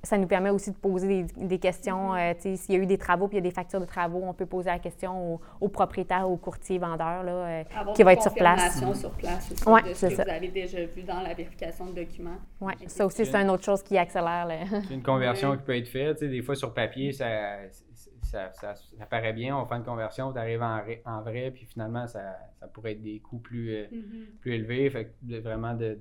ça 0.02 0.16
nous 0.16 0.26
permet 0.26 0.50
aussi 0.50 0.70
de 0.70 0.76
poser 0.76 1.24
des, 1.36 1.58
questions. 1.58 2.14
Mm-hmm. 2.14 2.56
S'il 2.56 2.74
y 2.74 2.78
a 2.78 2.82
eu 2.82 2.86
des 2.86 2.98
travaux, 2.98 3.28
puis 3.28 3.36
il 3.36 3.44
y 3.44 3.46
a 3.46 3.48
des 3.48 3.54
factures 3.54 3.80
de 3.80 3.86
travaux, 3.86 4.22
on 4.24 4.32
peut 4.32 4.46
poser 4.46 4.70
la 4.70 4.78
question 4.78 5.40
au, 5.60 5.68
propriétaire 5.68 6.28
au 6.28 6.36
courtier 6.36 6.78
vendeur 6.78 7.22
là, 7.24 7.64
qui 7.94 8.02
va 8.02 8.12
être 8.12 8.22
sur 8.22 8.34
place. 8.34 8.78
sur 8.78 9.10
place 9.12 9.52
aussi 9.52 9.68
ouais, 9.68 9.82
de 9.82 9.94
ce 9.94 10.06
que 10.06 10.14
ça. 10.14 10.24
vous 10.24 10.30
avez 10.30 10.48
déjà 10.48 10.84
vu 10.84 11.02
dans 11.02 11.20
la 11.20 11.34
vérification 11.34 11.86
de 11.86 11.92
documents. 11.92 12.38
Oui, 12.60 12.72
ça 12.86 13.06
aussi, 13.06 13.26
c'est 13.26 13.36
une 13.36 13.50
autre 13.50 13.64
chose 13.64 13.82
qui 13.82 13.96
accélère. 13.98 14.48
C'est 14.88 14.94
une 14.94 15.02
conversion 15.02 15.56
qui 15.56 15.62
peut 15.62 15.76
être 15.76 15.88
faite. 15.88 16.22
Des 16.22 16.42
fois, 16.42 16.54
sur 16.54 16.72
papier, 16.72 17.12
ça 17.12 17.28
ça, 18.28 18.52
ça, 18.52 18.74
paraît 19.06 19.32
bien, 19.32 19.56
on 19.56 19.64
fait 19.64 19.76
une 19.76 19.84
conversion, 19.84 20.32
tu 20.32 20.38
arrives 20.38 20.62
en, 20.62 20.80
en, 21.06 21.22
vrai, 21.22 21.50
puis 21.50 21.64
finalement, 21.64 22.06
ça, 22.06 22.36
pourrait 22.72 22.92
être 22.92 23.02
des 23.02 23.20
coûts 23.20 23.38
plus, 23.38 23.70
euh, 23.70 23.86
mm-hmm. 23.90 24.38
plus 24.40 24.54
élevés. 24.54 24.90
Fait 24.90 25.14
vraiment 25.40 25.74
de, 25.74 25.96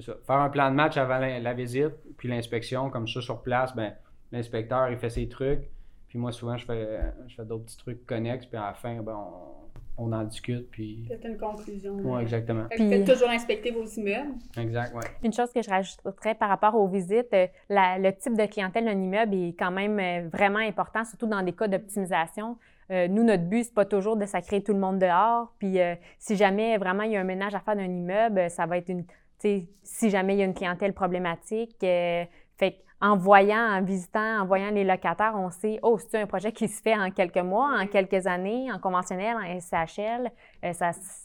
Faire 0.00 0.36
un 0.36 0.50
plan 0.50 0.70
de 0.70 0.76
match 0.76 0.96
avant 0.96 1.18
la, 1.18 1.52
visite, 1.54 1.94
puis 2.16 2.28
l'inspection, 2.28 2.90
comme 2.90 3.06
ça 3.06 3.20
sur 3.20 3.42
place, 3.42 3.74
ben, 3.74 3.94
l'inspecteur, 4.32 4.90
il 4.90 4.98
fait 4.98 5.10
ses 5.10 5.28
trucs. 5.28 5.70
Puis 6.08 6.18
moi, 6.18 6.32
souvent, 6.32 6.56
je 6.56 6.64
fais, 6.64 7.00
je 7.28 7.34
fais 7.34 7.44
d'autres 7.44 7.64
petits 7.64 7.76
trucs 7.76 8.06
connexes, 8.06 8.46
puis 8.46 8.56
à 8.56 8.66
la 8.66 8.74
fin, 8.74 9.02
ben, 9.02 9.16
on, 9.16 9.64
on 9.96 10.12
en 10.12 10.24
discute. 10.24 10.70
Puis... 10.70 11.04
Faites 11.08 11.24
une 11.24 11.36
conclusion. 11.36 11.96
Oui, 12.02 12.22
exactement. 12.22 12.66
Puis... 12.70 12.88
Faites 12.88 13.06
toujours 13.06 13.30
inspecter 13.30 13.70
vos 13.70 13.84
immeubles. 13.84 14.34
Exact, 14.56 14.92
oui. 14.94 15.02
Une 15.22 15.32
chose 15.32 15.52
que 15.52 15.62
je 15.62 15.70
rajouterais 15.70 16.34
par 16.34 16.48
rapport 16.48 16.74
aux 16.74 16.88
visites, 16.88 17.32
euh, 17.32 17.46
le 17.68 18.10
type 18.10 18.36
de 18.36 18.46
clientèle 18.46 18.84
d'un 18.84 19.00
immeuble 19.00 19.34
est 19.34 19.56
quand 19.58 19.70
même 19.70 19.98
euh, 19.98 20.28
vraiment 20.32 20.58
important, 20.58 21.04
surtout 21.04 21.26
dans 21.26 21.42
des 21.42 21.52
cas 21.52 21.68
d'optimisation. 21.68 22.56
Euh, 22.90 23.08
nous, 23.08 23.24
notre 23.24 23.44
but, 23.44 23.64
c'est 23.64 23.74
pas 23.74 23.84
toujours 23.84 24.16
de 24.16 24.26
sacrer 24.26 24.62
tout 24.62 24.72
le 24.72 24.80
monde 24.80 24.98
dehors. 24.98 25.52
Puis 25.58 25.78
si 26.18 26.36
jamais 26.36 26.76
vraiment 26.76 27.04
il 27.04 27.12
y 27.12 27.16
a 27.16 27.20
un 27.20 27.24
ménage 27.24 27.54
à 27.54 27.60
faire 27.60 27.76
d'un 27.76 27.84
immeuble, 27.84 28.50
ça 28.50 28.66
va 28.66 28.78
être 28.78 28.88
une. 28.88 29.04
Si 29.38 30.10
jamais 30.10 30.34
il 30.34 30.38
y 30.38 30.42
a 30.42 30.46
une 30.46 30.54
clientèle 30.54 30.94
problématique, 30.94 31.76
fait 31.80 32.84
en 33.04 33.18
voyant, 33.18 33.58
en 33.58 33.82
visitant, 33.82 34.40
en 34.40 34.46
voyant 34.46 34.70
les 34.70 34.82
locataires, 34.82 35.34
on 35.36 35.50
sait, 35.50 35.78
oh, 35.82 35.98
c'est 35.98 36.22
un 36.22 36.26
projet 36.26 36.52
qui 36.52 36.68
se 36.68 36.80
fait 36.80 36.94
en 36.94 37.10
quelques 37.10 37.36
mois, 37.36 37.78
en 37.78 37.86
quelques 37.86 38.26
années, 38.26 38.72
en 38.72 38.78
conventionnel, 38.78 39.36
en 39.36 39.60
SHL. 39.60 40.30
Euh, 40.64 40.72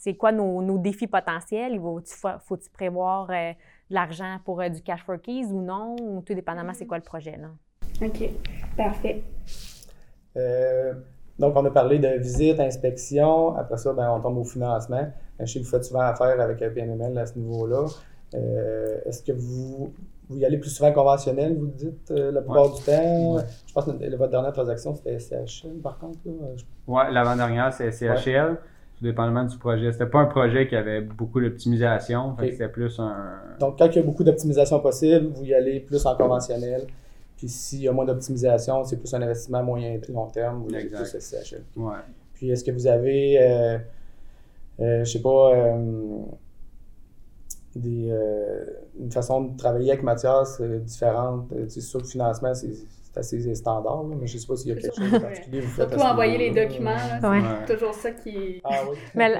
c'est 0.02 0.14
quoi 0.14 0.30
nos, 0.30 0.76
défis 0.76 1.06
potentiels? 1.06 1.72
Il 1.72 1.80
faut-il 1.80 2.70
prévoir 2.70 3.30
euh, 3.30 3.52
de 3.52 3.94
l'argent 3.94 4.36
pour 4.44 4.60
euh, 4.60 4.68
du 4.68 4.82
cash 4.82 5.02
for 5.04 5.18
keys 5.22 5.46
ou 5.46 5.62
non? 5.62 5.96
Ou 6.02 6.20
tout 6.20 6.34
dépendamment, 6.34 6.74
c'est 6.74 6.86
quoi 6.86 6.98
le 6.98 7.02
projet? 7.02 7.38
Là? 7.38 7.48
OK, 8.02 8.28
parfait. 8.76 9.22
donc, 11.38 11.56
on 11.56 11.64
a 11.64 11.70
parlé 11.70 11.98
de 11.98 12.18
visite, 12.18 12.60
inspection. 12.60 13.56
Après 13.56 13.78
ça, 13.78 13.94
ben, 13.94 14.10
on 14.10 14.20
tombe 14.20 14.36
au 14.36 14.44
financement. 14.44 15.10
Je 15.40 15.46
sais 15.46 15.58
que 15.60 15.64
vous 15.64 15.70
faites 15.70 15.84
souvent 15.84 16.00
affaire 16.00 16.40
avec 16.40 16.58
PNML 16.58 17.16
à 17.18 17.26
ce 17.26 17.38
niveau-là. 17.38 17.86
Est-ce 18.32 19.22
que 19.22 19.32
vous, 19.32 19.92
vous 20.30 20.38
y 20.38 20.44
allez 20.44 20.58
plus 20.58 20.70
souvent 20.70 20.92
conventionnel, 20.92 21.56
vous 21.58 21.66
dites, 21.66 22.10
euh, 22.12 22.30
la 22.30 22.40
plupart 22.40 22.72
du 22.72 22.80
temps? 22.82 23.38
Je 23.66 23.72
pense 23.72 23.84
que 23.84 24.16
votre 24.16 24.30
dernière 24.30 24.52
transaction, 24.52 24.94
c'était 24.94 25.18
SCHL, 25.18 25.80
par 25.82 25.98
contre. 25.98 26.18
Oui, 26.86 27.02
l'avant-dernière, 27.10 27.72
c'est 27.72 27.90
SCHL. 27.90 28.58
Tout 28.96 29.04
dépendamment 29.04 29.44
du 29.44 29.58
projet. 29.58 29.90
C'était 29.92 30.06
pas 30.06 30.20
un 30.20 30.26
projet 30.26 30.68
qui 30.68 30.76
avait 30.76 31.00
beaucoup 31.00 31.40
d'optimisation. 31.40 32.36
C'était 32.38 32.68
plus 32.68 32.98
un. 33.00 33.40
Donc, 33.58 33.78
quand 33.78 33.86
il 33.86 33.96
y 33.96 33.98
a 33.98 34.02
beaucoup 34.02 34.22
d'optimisation 34.22 34.78
possible, 34.78 35.26
vous 35.34 35.44
y 35.44 35.54
allez 35.54 35.80
plus 35.80 36.04
en 36.06 36.16
conventionnel. 36.16 36.86
Puis 37.36 37.48
s'il 37.48 37.80
y 37.80 37.88
a 37.88 37.92
moins 37.92 38.04
d'optimisation, 38.04 38.84
c'est 38.84 38.98
plus 38.98 39.12
un 39.14 39.22
investissement 39.22 39.62
moyen 39.62 39.94
et 39.94 40.12
long 40.12 40.26
terme, 40.26 40.62
vous 40.62 40.70
y 40.70 40.76
allez 40.76 40.90
plus 40.90 41.06
SCHL. 41.06 41.62
Ouais. 41.74 41.94
Puis 42.34 42.50
est-ce 42.50 42.62
que 42.62 42.70
vous 42.70 42.86
avez, 42.86 43.40
euh, 43.40 43.44
euh, 43.46 43.78
je 44.80 45.04
sais 45.04 45.22
pas, 45.22 45.52
des, 47.76 48.10
euh, 48.10 48.64
une 48.98 49.10
façon 49.10 49.42
de 49.42 49.56
travailler 49.56 49.92
avec 49.92 50.02
Mathias 50.02 50.60
différente. 50.60 51.52
Euh, 51.52 51.64
tu 51.64 51.70
sais, 51.70 51.80
sur 51.80 52.00
le 52.00 52.04
financement, 52.04 52.52
c'est 52.54 52.72
assez 53.16 53.54
standard, 53.54 54.04
mais 54.04 54.26
je 54.26 54.34
ne 54.34 54.38
sais 54.40 54.46
pas 54.46 54.56
s'il 54.56 54.68
y 54.68 54.72
a 54.72 54.80
quelque 54.80 54.94
chose 54.94 55.10
de 55.10 55.18
particulier. 55.18 55.60
Vous 55.60 55.74
Surtout 55.74 56.00
envoyer 56.00 56.38
les 56.38 56.50
documents, 56.50 56.96
c'est 57.20 57.74
toujours 57.74 57.94
ça 57.94 58.10
qui. 58.12 58.60
Ah, 58.64 58.82
oui. 58.88 58.96
mais 59.14 59.34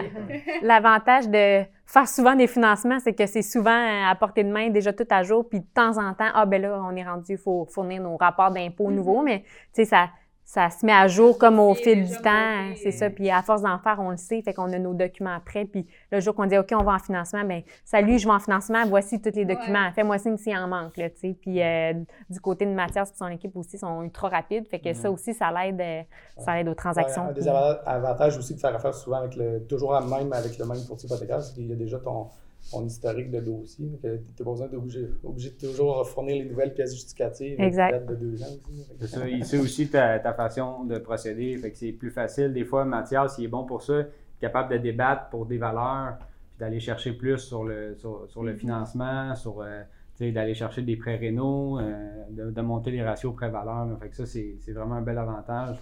l'avantage 0.63 1.29
de 1.29 1.63
faire 1.87 2.09
souvent 2.09 2.35
des 2.35 2.47
financements, 2.47 2.99
c'est 3.01 3.15
que 3.15 3.27
c'est 3.27 3.43
souvent 3.43 4.09
à 4.09 4.15
portée 4.15 4.45
de 4.45 4.51
main, 4.51 4.71
déjà 4.71 4.93
tout 4.93 5.07
à 5.11 5.23
jour, 5.23 5.49
puis 5.49 5.61
de 5.61 5.67
temps 5.75 5.99
en 5.99 6.15
temps, 6.15 6.31
ah 6.35 6.47
ben 6.47 6.63
là, 6.63 6.81
on 6.85 6.95
est 6.95 7.05
rendu, 7.05 7.33
il 7.33 7.39
faut 7.39 7.67
fournir 7.71 8.03
nos 8.03 8.17
rapports 8.17 8.51
d'impôts 8.51 8.91
mm-hmm. 8.91 8.95
nouveaux, 8.95 9.23
mais 9.23 9.41
tu 9.73 9.83
sais, 9.83 9.85
ça 9.85 10.09
ça 10.53 10.69
se 10.69 10.85
met 10.85 10.91
à 10.93 11.07
jour 11.07 11.39
comme 11.39 11.61
au 11.61 11.75
fil 11.75 12.05
du 12.05 12.17
temps, 12.17 12.75
c'est 12.75 12.91
ça. 12.91 13.09
Puis 13.09 13.31
à 13.31 13.41
force 13.41 13.63
d'en 13.63 13.79
faire, 13.79 14.01
on 14.01 14.11
le 14.11 14.17
sait, 14.17 14.43
fait 14.43 14.53
qu'on 14.53 14.73
a 14.73 14.81
nos 14.81 14.95
documents 14.95 15.39
prêts. 15.47 15.65
Puis 15.65 15.87
le 16.11 16.19
jour 16.19 16.35
qu'on 16.35 16.47
dit 16.47 16.59
OK, 16.59 16.73
on 16.73 16.83
va 16.83 16.95
en 16.95 16.99
financement, 16.99 17.45
ben 17.45 17.63
salut, 17.85 18.19
je 18.19 18.27
vais 18.27 18.35
en 18.35 18.41
financement, 18.41 18.85
voici 18.89 19.23
tous 19.23 19.31
les 19.37 19.45
documents. 19.45 19.93
Fais-moi 19.95 20.19
signe 20.19 20.37
s'il 20.37 20.57
en 20.57 20.67
manque, 20.67 20.97
là, 20.97 21.09
tu 21.09 21.21
sais. 21.21 21.37
Puis 21.41 21.63
euh, 21.63 21.93
du 22.29 22.41
côté 22.41 22.67
de 22.67 22.73
Mathias 22.73 23.13
et 23.13 23.17
son 23.17 23.29
équipe 23.29 23.55
aussi 23.55 23.79
sont 23.79 24.03
ultra 24.03 24.29
rapides, 24.29 24.67
fait 24.67 24.81
que 24.81 24.93
ça 24.93 25.09
aussi, 25.09 25.35
ça 25.35 25.53
l'aide, 25.53 25.81
euh, 25.81 26.03
ça 26.37 26.59
aide 26.59 26.67
aux 26.67 26.75
transactions. 26.75 27.29
un 27.29 27.33
des 27.33 27.47
avantages 27.47 28.37
aussi 28.37 28.57
de 28.57 28.59
faire 28.59 28.75
affaire 28.75 28.95
souvent 28.95 29.19
avec 29.19 29.37
le, 29.37 29.65
toujours 29.69 29.93
même 30.01 30.33
avec 30.33 30.59
le 30.59 30.67
même 30.67 30.85
courtier 30.85 31.07
hypothécaire, 31.07 31.43
c'est 31.43 31.55
qu'il 31.55 31.69
y 31.69 31.73
a 31.73 31.77
déjà 31.77 32.01
ton 32.01 32.27
ton 32.71 32.87
historique 32.87 33.31
de 33.31 33.41
dossier. 33.41 33.99
Tu 34.01 34.07
n'as 34.07 34.45
pas 34.45 34.51
besoin 34.51 34.69
d'obligé 34.69 35.09
obligé 35.25 35.51
de 35.51 35.57
toujours 35.57 36.07
fournir 36.09 36.43
les 36.43 36.49
nouvelles 36.49 36.75
pièces 36.75 36.95
justificatives 36.95 37.61
exact. 37.61 38.09
de 38.09 38.15
deux 38.15 38.43
ans 38.43 38.57
C'est 39.01 39.07
ça. 39.07 39.29
Il 39.29 39.45
sait 39.45 39.59
aussi 39.59 39.89
ta, 39.89 40.19
ta, 40.19 40.33
façon 40.33 40.85
de 40.85 40.99
procéder. 40.99 41.57
Fait 41.59 41.71
que 41.71 41.77
c'est 41.77 41.93
plus 41.93 42.11
facile. 42.11 42.53
Des 42.53 42.65
fois, 42.65 42.85
Mathias, 42.85 43.37
il 43.39 43.45
est 43.45 43.49
bon 43.49 43.65
pour 43.65 43.83
ça, 43.83 44.05
capable 44.41 44.73
de 44.73 44.79
débattre 44.79 45.29
pour 45.31 45.47
des 45.47 45.59
valeurs, 45.59 46.19
puis 46.19 46.29
d'aller 46.59 46.81
chercher 46.81 47.13
plus 47.13 47.39
sur 47.39 47.65
le, 47.65 47.97
sur, 47.97 48.43
le 48.43 48.55
financement, 48.55 49.35
sur 49.35 49.61
euh, 49.61 49.83
d'aller 50.21 50.55
chercher 50.55 50.83
des 50.83 50.97
prêts 50.97 51.17
rénaux, 51.17 51.79
euh, 51.79 52.51
de, 52.51 52.61
monter 52.61 52.91
les 52.91 53.03
ratios 53.03 53.35
prêt-valeur. 53.35 53.89
Fait 54.01 54.11
que 54.11 54.17
ça, 54.17 54.27
c'est 54.27 54.73
vraiment 54.73 54.97
un 54.97 55.03
bel 55.03 55.17
avantage. 55.17 55.79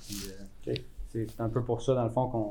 Euh, 0.68 0.75
c'est 1.09 1.40
un 1.40 1.49
peu 1.49 1.64
pour 1.64 1.83
ça, 1.83 1.95
dans 1.95 2.04
le 2.04 2.11
fond, 2.11 2.28
qu'on 2.28 2.50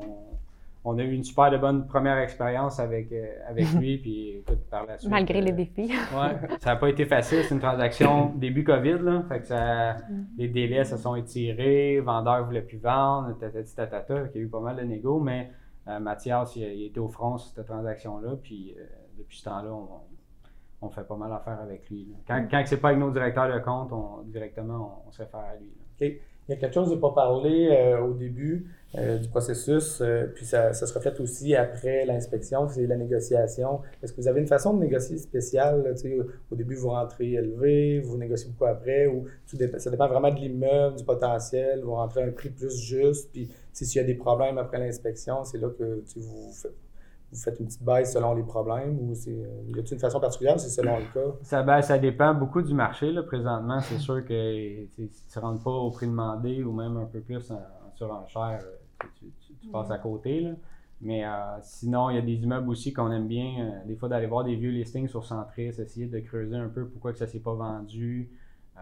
on 0.84 0.98
a 0.98 1.02
eu 1.02 1.12
une 1.12 1.24
super 1.24 1.50
de 1.50 1.58
bonne 1.58 1.86
première 1.86 2.18
expérience 2.18 2.78
avec, 2.78 3.12
euh, 3.12 3.26
avec 3.48 3.70
lui, 3.78 3.98
puis 3.98 4.38
écoute, 4.38 4.60
par 4.70 4.86
la 4.86 4.98
suite. 4.98 5.10
Malgré 5.10 5.40
les 5.40 5.52
euh, 5.52 5.56
défis. 5.56 5.88
ouais, 6.14 6.58
ça 6.60 6.70
n'a 6.70 6.76
pas 6.76 6.88
été 6.88 7.04
facile. 7.04 7.42
C'est 7.44 7.54
une 7.54 7.60
transaction 7.60 8.32
début 8.36 8.64
COVID, 8.64 8.98
là. 8.98 9.22
Fait 9.28 9.40
que 9.40 9.46
ça, 9.46 9.96
les 10.36 10.48
délais 10.48 10.84
se 10.84 10.96
sont 10.96 11.14
étirés, 11.16 11.96
le 11.96 12.02
vendeur 12.02 12.40
ne 12.40 12.44
voulait 12.44 12.62
plus 12.62 12.78
vendre, 12.78 13.36
tatati 13.38 13.74
tatata. 13.74 14.24
Il 14.34 14.38
y 14.38 14.42
a 14.42 14.46
eu 14.46 14.48
pas 14.48 14.60
mal 14.60 14.76
de 14.76 14.82
négos, 14.82 15.20
mais 15.20 15.50
euh, 15.88 15.98
Mathias, 15.98 16.54
il, 16.56 16.84
était 16.84 17.00
au 17.00 17.08
front 17.08 17.38
sur 17.38 17.50
cette 17.54 17.66
transaction-là, 17.66 18.36
puis 18.42 18.74
depuis 19.18 19.38
ce 19.38 19.44
temps-là, 19.44 19.70
on, 20.80 20.88
fait 20.90 21.06
pas 21.06 21.16
mal 21.16 21.30
d'affaires 21.30 21.60
avec 21.60 21.90
lui. 21.90 22.08
Quand, 22.26 22.46
quand 22.48 22.62
c'est 22.64 22.80
pas 22.80 22.88
avec 22.88 23.00
nos 23.00 23.10
directeurs 23.10 23.52
de 23.52 23.58
compte, 23.58 23.92
on, 23.92 24.22
directement, 24.22 25.04
on, 25.06 25.10
se 25.10 25.22
réfère 25.22 25.40
à 25.40 25.56
lui. 25.56 25.72
Il 26.00 26.14
y 26.48 26.52
a 26.52 26.56
quelque 26.56 26.72
chose 26.74 26.90
de 26.90 26.96
pas 26.96 27.10
parler 27.10 27.98
au 28.00 28.12
début. 28.12 28.70
Euh, 28.94 29.18
du 29.18 29.28
processus, 29.28 30.00
euh, 30.00 30.32
puis 30.34 30.46
ça, 30.46 30.72
ça, 30.72 30.86
se 30.86 30.94
reflète 30.94 31.20
aussi 31.20 31.54
après 31.54 32.06
l'inspection, 32.06 32.66
c'est 32.68 32.86
la 32.86 32.96
négociation. 32.96 33.82
Est-ce 34.02 34.14
que 34.14 34.20
vous 34.22 34.28
avez 34.28 34.40
une 34.40 34.46
façon 34.46 34.72
de 34.72 34.80
négocier 34.80 35.18
spéciale? 35.18 35.94
Au 36.50 36.56
début, 36.56 36.74
vous 36.74 36.88
rentrez 36.88 37.32
élevé, 37.32 38.00
vous 38.00 38.16
négociez 38.16 38.48
beaucoup 38.48 38.64
après, 38.64 39.06
ou 39.06 39.26
ça 39.76 39.90
dépend 39.90 40.08
vraiment 40.08 40.30
de 40.30 40.36
l'immeuble, 40.36 40.96
du 40.96 41.04
potentiel, 41.04 41.82
vous 41.84 41.96
rentrez 41.96 42.22
à 42.22 42.26
un 42.28 42.30
prix 42.30 42.48
plus 42.48 42.74
juste, 42.80 43.30
puis 43.30 43.50
s'il 43.74 44.00
y 44.00 44.02
a 44.02 44.06
des 44.06 44.14
problèmes 44.14 44.56
après 44.56 44.78
l'inspection, 44.78 45.44
c'est 45.44 45.58
là 45.58 45.68
que 45.68 46.02
vous 46.16 46.50
vous 47.30 47.38
faites 47.38 47.60
une 47.60 47.66
petite 47.66 47.82
baisse 47.82 48.14
selon 48.14 48.34
les 48.34 48.42
problèmes 48.42 48.98
ou 49.00 49.14
c'est, 49.14 49.30
euh, 49.30 49.62
y 49.66 49.78
a-t-il 49.78 49.94
une 49.94 50.00
façon 50.00 50.18
particulière 50.18 50.58
c'est 50.58 50.70
selon 50.70 50.96
le 50.96 51.04
cas? 51.12 51.36
Ça, 51.42 51.62
ben, 51.62 51.82
ça 51.82 51.98
dépend 51.98 52.32
beaucoup 52.32 52.62
du 52.62 52.72
marché. 52.72 53.12
Là, 53.12 53.22
présentement, 53.22 53.80
c'est 53.80 53.98
sûr 53.98 54.24
que 54.24 54.84
tu 54.94 55.02
ne 55.02 55.40
rentres 55.40 55.62
pas 55.62 55.70
au 55.70 55.90
prix 55.90 56.06
demandé 56.06 56.62
ou 56.62 56.72
même 56.72 56.96
un 56.96 57.04
peu 57.04 57.20
plus 57.20 57.50
en, 57.50 57.60
surenchère, 57.98 58.62
tu, 59.18 59.26
tu, 59.60 59.68
passes 59.68 59.90
à 59.90 59.98
côté. 59.98 60.40
Là. 60.40 60.52
Mais 61.00 61.24
euh, 61.24 61.58
sinon, 61.62 62.10
il 62.10 62.16
y 62.16 62.18
a 62.18 62.22
des 62.22 62.34
immeubles 62.34 62.68
aussi 62.68 62.92
qu'on 62.92 63.12
aime 63.12 63.28
bien, 63.28 63.60
euh, 63.60 63.84
des 63.86 63.94
fois 63.94 64.08
d'aller 64.08 64.26
voir 64.26 64.44
des 64.44 64.56
vieux 64.56 64.70
listings 64.70 65.08
sur 65.08 65.24
Centris, 65.24 65.66
essayer 65.66 66.06
de 66.06 66.18
creuser 66.20 66.56
un 66.56 66.68
peu 66.68 66.88
pourquoi 66.88 67.12
que 67.12 67.18
ça 67.18 67.26
s'est 67.26 67.40
pas 67.40 67.54
vendu. 67.54 68.30
Euh, 68.76 68.80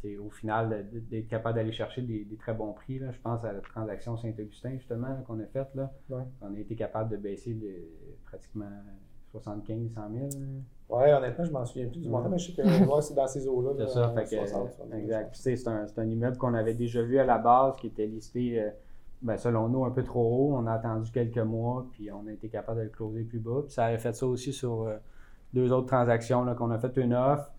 puis 0.00 0.16
au 0.16 0.30
final, 0.30 0.88
d'être 1.10 1.28
capable 1.28 1.56
d'aller 1.56 1.72
chercher 1.72 2.00
des, 2.02 2.26
très 2.38 2.54
bons 2.54 2.72
prix. 2.72 2.98
Là. 2.98 3.12
Je 3.12 3.18
pense 3.20 3.44
à 3.44 3.52
la 3.52 3.60
transaction 3.60 4.16
Saint-Augustin, 4.16 4.76
justement, 4.78 5.22
qu'on 5.26 5.40
a 5.40 5.46
faite. 5.46 5.74
Là. 5.74 5.92
On 6.40 6.54
a 6.54 6.58
été 6.58 6.74
capable 6.74 7.10
de 7.10 7.16
baisser 7.16 7.54
de 7.54 7.74
pratiquement 8.24 8.70
75 9.40 9.90
100 9.94 10.00
000. 10.12 10.28
Oui, 10.88 11.10
honnêtement, 11.10 11.44
je 11.44 11.50
m'en 11.50 11.64
souviens 11.66 11.88
plus 11.88 12.00
du 12.00 12.08
montant, 12.08 12.28
mais 12.28 12.38
je 12.38 12.52
sais 12.52 12.62
que 12.62 13.00
c'est 13.00 13.14
dans 13.14 13.26
ces 13.26 13.48
eaux-là. 13.48 13.70
C'est 13.76 13.88
ça, 13.88 14.08
fait 14.10 14.24
que, 14.24 14.96
exact. 14.96 15.34
c'est 15.34 15.68
un, 15.68 15.84
un, 15.96 16.04
immeuble 16.04 16.36
qu'on 16.36 16.54
avait 16.54 16.74
déjà 16.74 17.02
vu 17.02 17.18
à 17.18 17.24
la 17.24 17.38
base, 17.38 17.74
qui 17.76 17.88
était 17.88 18.06
listé, 18.06 18.60
euh, 18.60 18.70
ben, 19.20 19.36
selon 19.36 19.68
nous, 19.68 19.84
un 19.84 19.90
peu 19.90 20.04
trop 20.04 20.22
haut. 20.22 20.56
On 20.56 20.66
a 20.66 20.74
attendu 20.74 21.10
quelques 21.10 21.38
mois, 21.38 21.86
puis 21.90 22.10
on 22.12 22.26
a 22.28 22.32
été 22.32 22.48
capable 22.48 22.78
de 22.78 22.84
le 22.84 22.90
closer 22.90 23.24
plus 23.24 23.40
bas. 23.40 23.62
Puis 23.64 23.72
ça 23.72 23.86
avait 23.86 23.98
fait 23.98 24.14
ça 24.14 24.26
aussi 24.26 24.52
sur 24.52 24.82
euh, 24.82 24.96
deux 25.52 25.72
autres 25.72 25.88
transactions 25.88 26.46
qu'on 26.54 26.70
a 26.70 26.78
fait 26.78 26.96
une 26.98 27.14
offre. 27.14 27.50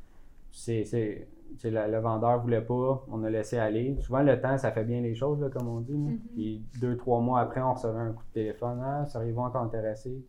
C'est, 0.51 1.27
le 1.63 1.99
vendeur 1.99 2.37
ne 2.37 2.41
voulait 2.41 2.61
pas, 2.61 3.05
on 3.11 3.23
a 3.23 3.29
laissé 3.29 3.57
aller. 3.57 3.97
Souvent, 3.99 4.21
le 4.21 4.39
temps, 4.39 4.57
ça 4.57 4.71
fait 4.71 4.85
bien 4.85 5.01
les 5.01 5.15
choses, 5.15 5.41
là, 5.41 5.49
comme 5.49 5.67
on 5.67 5.81
dit. 5.81 5.97
Mm-hmm. 5.97 6.19
Puis 6.33 6.65
deux, 6.79 6.95
trois 6.95 7.19
mois 7.19 7.41
après, 7.41 7.61
on 7.61 7.73
recevait 7.73 7.99
un 7.99 8.13
coup 8.13 8.23
de 8.23 8.33
téléphone. 8.33 8.81
Ah, 8.81 9.05
seriez-vous 9.05 9.41
encore 9.41 9.63
intéressé? 9.63 10.23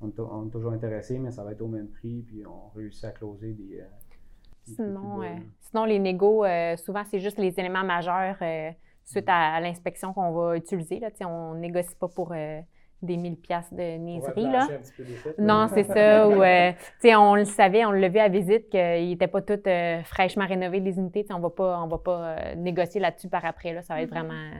On, 0.00 0.46
est 0.46 0.50
toujours 0.50 0.72
intéressé, 0.72 1.18
mais 1.18 1.30
ça 1.30 1.44
va 1.44 1.52
être 1.52 1.60
au 1.60 1.68
même 1.68 1.88
prix, 1.88 2.22
puis 2.26 2.44
on 2.46 2.76
réussit 2.76 3.04
à 3.04 3.10
closer 3.10 3.52
des, 3.52 3.82
Sinon, 4.64 5.22
sinon 5.60 5.84
les 5.86 5.98
négos, 5.98 6.44
souvent, 6.76 7.02
c'est 7.10 7.20
juste 7.20 7.38
les 7.38 7.58
éléments 7.58 7.84
majeurs 7.84 8.36
suite 9.02 9.24
à, 9.28 9.58
l'inspection 9.60 10.12
qu'on 10.12 10.30
va 10.32 10.56
utiliser. 10.56 11.00
Là. 11.00 11.08
On 11.26 11.54
ne 11.54 11.60
négocie 11.60 11.96
pas 11.98 12.08
pour 12.08 12.34
des 13.02 13.16
1000 13.16 13.36
pièces 13.36 13.72
de 13.72 13.96
niaiserie. 13.96 14.50
Là. 14.50 14.66
non, 15.38 15.68
c'est 15.72 15.84
ça. 15.84 16.26
Euh, 16.28 17.14
on 17.16 17.34
le 17.34 17.44
savait, 17.44 17.84
on 17.84 17.90
l'a 17.90 18.08
vu 18.08 18.18
à 18.18 18.28
visite 18.28 18.68
qu'ils 18.68 19.08
n'étaient 19.08 19.28
pas 19.28 19.40
tous 19.40 19.60
euh, 19.66 20.02
fraîchement 20.02 20.46
rénovés, 20.46 20.80
les 20.80 20.98
unités. 20.98 21.24
on 21.30 21.38
va 21.38 21.50
pas, 21.50 21.80
on 21.80 21.86
va 21.86 21.98
pas 21.98 22.20
euh, 22.20 22.54
négocier 22.56 23.00
là-dessus 23.00 23.28
par 23.28 23.44
après. 23.44 23.72
Là. 23.72 23.82
Ça 23.82 23.94
va 23.94 24.02
être 24.02 24.10
mm-hmm. 24.10 24.12
vraiment 24.12 24.50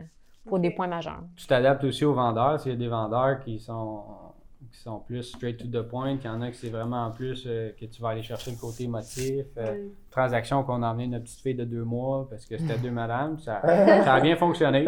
pour 0.46 0.58
des 0.58 0.70
points 0.70 0.86
majeurs. 0.86 1.22
Tu 1.36 1.46
t'adaptes 1.46 1.84
aussi 1.84 2.04
aux 2.04 2.14
vendeurs. 2.14 2.60
S'il 2.60 2.72
y 2.72 2.74
a 2.74 2.78
des 2.78 2.88
vendeurs 2.88 3.40
qui 3.40 3.58
sont 3.58 4.04
qui 4.72 4.80
sont 4.80 5.00
plus 5.00 5.22
straight 5.22 5.56
to 5.56 5.66
the 5.66 5.86
point, 5.86 6.16
qu'il 6.16 6.30
y 6.30 6.32
en 6.32 6.42
a 6.42 6.50
qui 6.50 6.58
c'est 6.58 6.68
vraiment 6.68 7.06
en 7.06 7.10
plus 7.10 7.44
que 7.44 7.84
tu 7.84 8.02
vas 8.02 8.10
aller 8.10 8.22
chercher 8.22 8.50
le 8.50 8.56
côté 8.56 8.86
motif. 8.86 9.46
Transaction 10.10 10.62
qu'on 10.64 10.82
a 10.82 10.88
emmené 10.88 11.06
notre 11.06 11.24
petite 11.24 11.40
fille 11.40 11.54
de 11.54 11.64
deux 11.64 11.84
mois 11.84 12.26
parce 12.28 12.44
que 12.44 12.58
c'était 12.58 12.78
deux 12.78 12.90
madames, 12.90 13.38
ça, 13.38 13.60
ça 13.64 14.14
a 14.14 14.20
bien 14.20 14.36
fonctionné. 14.36 14.84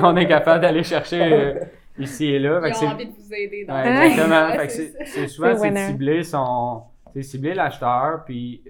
qu'on 0.00 0.16
est 0.16 0.26
capable 0.26 0.62
d'aller 0.62 0.82
chercher 0.82 1.60
ici 1.98 2.26
et 2.26 2.38
là. 2.38 2.60
Ils 2.66 2.84
ont 2.84 2.88
envie 2.88 3.06
de 3.06 3.12
vous 3.12 3.34
aider 3.34 3.64
dans 3.64 3.74
ouais, 3.74 4.06
Exactement. 4.06 4.94
c'est 5.06 5.28
souvent 5.28 5.56
c'est 5.56 5.86
cibler 5.86 6.22
son, 6.22 6.82
c'est 7.12 7.22
cibler 7.22 7.54
l'acheteur 7.54 8.24
puis 8.24 8.62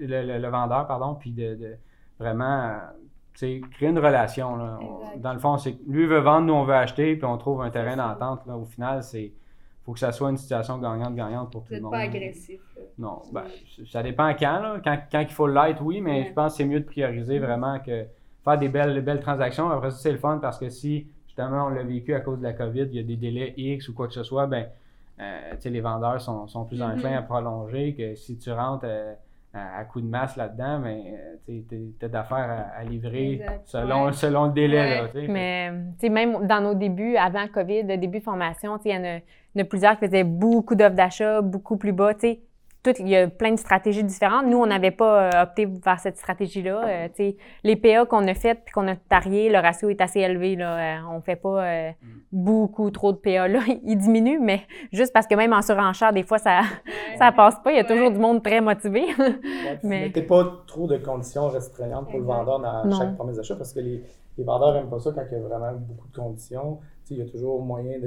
euh, 0.00 0.38
le, 0.38 0.48
vendeur 0.48 0.86
pardon 0.86 1.14
puis 1.14 1.32
de, 1.32 1.54
de 1.54 1.76
vraiment 2.18 2.78
créer 3.34 3.60
une 3.80 3.98
relation. 3.98 4.56
Là. 4.56 4.78
dans 5.16 5.32
le 5.32 5.38
fond, 5.38 5.58
c'est 5.58 5.76
lui 5.88 6.06
veut 6.06 6.20
vendre, 6.20 6.46
nous 6.46 6.54
on 6.54 6.64
veut 6.64 6.74
acheter, 6.74 7.16
puis 7.16 7.24
on 7.24 7.36
trouve 7.36 7.62
un 7.62 7.70
terrain 7.70 7.96
d'entente. 7.96 8.42
Au 8.48 8.64
final, 8.64 9.02
c'est 9.02 9.32
faut 9.84 9.92
que 9.92 9.98
ça 9.98 10.12
soit 10.12 10.30
une 10.30 10.36
situation 10.36 10.78
gagnante-gagnante 10.78 11.52
pour 11.52 11.64
tout 11.64 11.74
le 11.74 11.80
monde. 11.80 11.92
pas 11.92 11.98
agressif. 11.98 12.60
Non, 12.98 13.22
ben, 13.32 13.44
ça 13.86 14.02
dépend 14.02 14.32
quand, 14.34 14.60
là. 14.60 14.80
quand. 14.82 14.98
Quand 15.10 15.20
il 15.20 15.28
faut 15.28 15.46
l'être, 15.46 15.82
oui, 15.82 16.00
mais 16.00 16.26
je 16.28 16.32
pense 16.32 16.52
que 16.52 16.58
c'est 16.58 16.64
mieux 16.64 16.80
de 16.80 16.86
prioriser 16.86 17.38
mm. 17.38 17.42
vraiment 17.42 17.78
que 17.80 18.04
faire 18.44 18.58
des 18.58 18.68
belles, 18.68 19.00
belles 19.02 19.20
transactions. 19.20 19.70
Après 19.70 19.90
ça, 19.90 19.98
c'est 19.98 20.12
le 20.12 20.18
fun 20.18 20.38
parce 20.38 20.58
que 20.58 20.68
si 20.68 21.06
justement, 21.26 21.66
on 21.66 21.68
l'a 21.70 21.82
vécu 21.82 22.14
à 22.14 22.20
cause 22.20 22.38
de 22.38 22.44
la 22.44 22.52
COVID, 22.52 22.86
il 22.92 22.94
y 22.94 22.98
a 23.00 23.02
des 23.02 23.16
délais 23.16 23.54
X 23.56 23.88
ou 23.88 23.94
quoi 23.94 24.06
que 24.06 24.14
ce 24.14 24.22
soit, 24.22 24.46
ben, 24.46 24.66
euh, 25.20 25.54
les 25.64 25.80
vendeurs 25.80 26.20
sont, 26.20 26.46
sont 26.46 26.64
plus 26.64 26.80
enclins 26.80 27.10
mm-hmm. 27.10 27.18
à 27.18 27.22
prolonger 27.22 27.94
que 27.94 28.14
si 28.14 28.38
tu 28.38 28.50
rentres 28.52 28.84
euh, 28.86 29.14
à, 29.54 29.84
coup 29.84 30.00
de 30.00 30.06
masse 30.06 30.36
là-dedans, 30.36 30.80
ben, 30.80 31.00
euh, 31.48 31.60
tu 31.68 32.04
as 32.04 32.08
d'affaires 32.08 32.72
à, 32.76 32.82
livrer 32.84 33.40
selon, 33.64 34.12
selon 34.12 34.46
le 34.46 34.52
délai. 34.52 35.02
Là, 35.02 35.08
Mais 35.28 35.70
même 36.10 36.46
dans 36.46 36.60
nos 36.60 36.74
débuts, 36.74 37.16
avant 37.16 37.46
COVID, 37.46 37.84
le 37.84 37.96
début 37.96 38.18
de 38.18 38.24
formation, 38.24 38.78
il 38.84 38.90
y, 38.90 38.96
en 38.96 39.20
a 39.60 39.64
plusieurs 39.64 39.98
qui 39.98 40.06
faisaient 40.06 40.24
beaucoup 40.24 40.74
d'offres 40.74 40.96
d'achat, 40.96 41.40
beaucoup 41.40 41.76
plus 41.76 41.92
bas. 41.92 42.12
Sais 42.84 42.94
il 43.00 43.08
y 43.08 43.16
a 43.16 43.28
plein 43.28 43.52
de 43.52 43.58
stratégies 43.58 44.04
différentes. 44.04 44.46
Nous, 44.46 44.58
on 44.58 44.66
n'avait 44.66 44.90
pas 44.90 45.24
euh, 45.24 45.42
opté 45.42 45.66
vers 45.66 45.98
cette 45.98 46.16
stratégie-là. 46.16 47.08
Euh, 47.18 47.32
les 47.62 47.76
PA 47.76 48.04
qu'on 48.06 48.26
a 48.26 48.34
faites 48.34 48.60
puis 48.64 48.72
qu'on 48.72 48.88
a 48.88 48.96
tarié, 48.96 49.50
le 49.50 49.58
ratio 49.58 49.88
est 49.88 50.00
assez 50.00 50.20
élevé. 50.20 50.56
Là. 50.56 50.98
Euh, 50.98 51.00
on 51.10 51.20
fait 51.20 51.36
pas 51.36 51.62
mm. 51.62 51.94
beaucoup 52.32 52.90
trop 52.90 53.12
de 53.12 53.18
PA. 53.18 53.48
Là. 53.48 53.60
Il 53.84 53.96
diminue, 53.96 54.38
mais 54.40 54.62
juste 54.92 55.12
parce 55.12 55.26
que 55.26 55.34
même 55.34 55.52
en 55.52 55.62
surenchère, 55.62 56.12
des 56.12 56.22
fois, 56.22 56.38
ça 56.38 56.60
ça 57.18 57.32
passe 57.32 57.56
pas. 57.62 57.72
Il 57.72 57.76
y 57.76 57.80
a 57.80 57.84
toujours 57.84 58.10
du 58.10 58.18
monde 58.18 58.42
très 58.42 58.60
motivé. 58.60 59.04
mais... 59.82 60.10
Tu 60.12 60.22
pas 60.22 60.64
trop 60.66 60.86
de 60.86 60.96
conditions 60.98 61.48
restreignantes 61.48 62.10
pour 62.10 62.18
le 62.18 62.24
vendeur 62.24 62.60
dans 62.60 62.90
chaque 62.96 63.14
promesse 63.14 63.36
d'achat 63.36 63.56
parce 63.56 63.72
que 63.72 63.80
les, 63.80 64.02
les 64.36 64.44
vendeurs 64.44 64.74
n'aiment 64.74 64.90
pas 64.90 64.98
ça 64.98 65.12
quand 65.14 65.22
il 65.30 65.38
y 65.38 65.40
a 65.40 65.42
vraiment 65.42 65.72
beaucoup 65.78 66.08
de 66.08 66.16
conditions. 66.16 66.78
il 67.10 67.18
y 67.18 67.22
a 67.22 67.26
toujours 67.26 67.62
moyen 67.62 67.98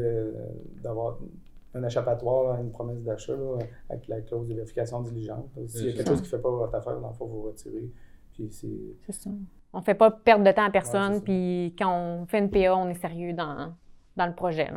d'avoir 0.83 1.17
un 1.77 1.83
échappatoire, 1.83 2.59
une 2.59 2.71
promesse 2.71 3.01
d'achat 3.03 3.33
avec 3.89 4.07
la 4.07 4.21
clause 4.21 4.47
de 4.47 4.53
vérification 4.53 5.01
diligente. 5.01 5.49
S'il 5.67 5.87
y 5.87 5.89
a 5.89 5.93
quelque 5.93 6.09
chose 6.09 6.21
qui 6.21 6.27
ne 6.27 6.37
fait 6.37 6.41
pas 6.41 6.49
votre 6.49 6.75
affaire, 6.75 6.93
il 6.97 7.17
faut 7.17 7.25
vous 7.25 7.43
retirer. 7.43 7.91
c'est 8.37 9.11
ça. 9.11 9.29
On 9.73 9.79
ne 9.79 9.83
fait 9.83 9.95
pas 9.95 10.11
perdre 10.11 10.45
de 10.45 10.51
temps 10.51 10.65
à 10.65 10.71
personne, 10.71 11.21
puis 11.21 11.75
quand 11.77 11.93
on 11.93 12.25
fait 12.25 12.39
une 12.39 12.49
PA, 12.49 12.75
on 12.75 12.89
est 12.89 12.99
sérieux 12.99 13.33
dans, 13.33 13.73
dans 14.15 14.25
le 14.25 14.33
projet. 14.33 14.69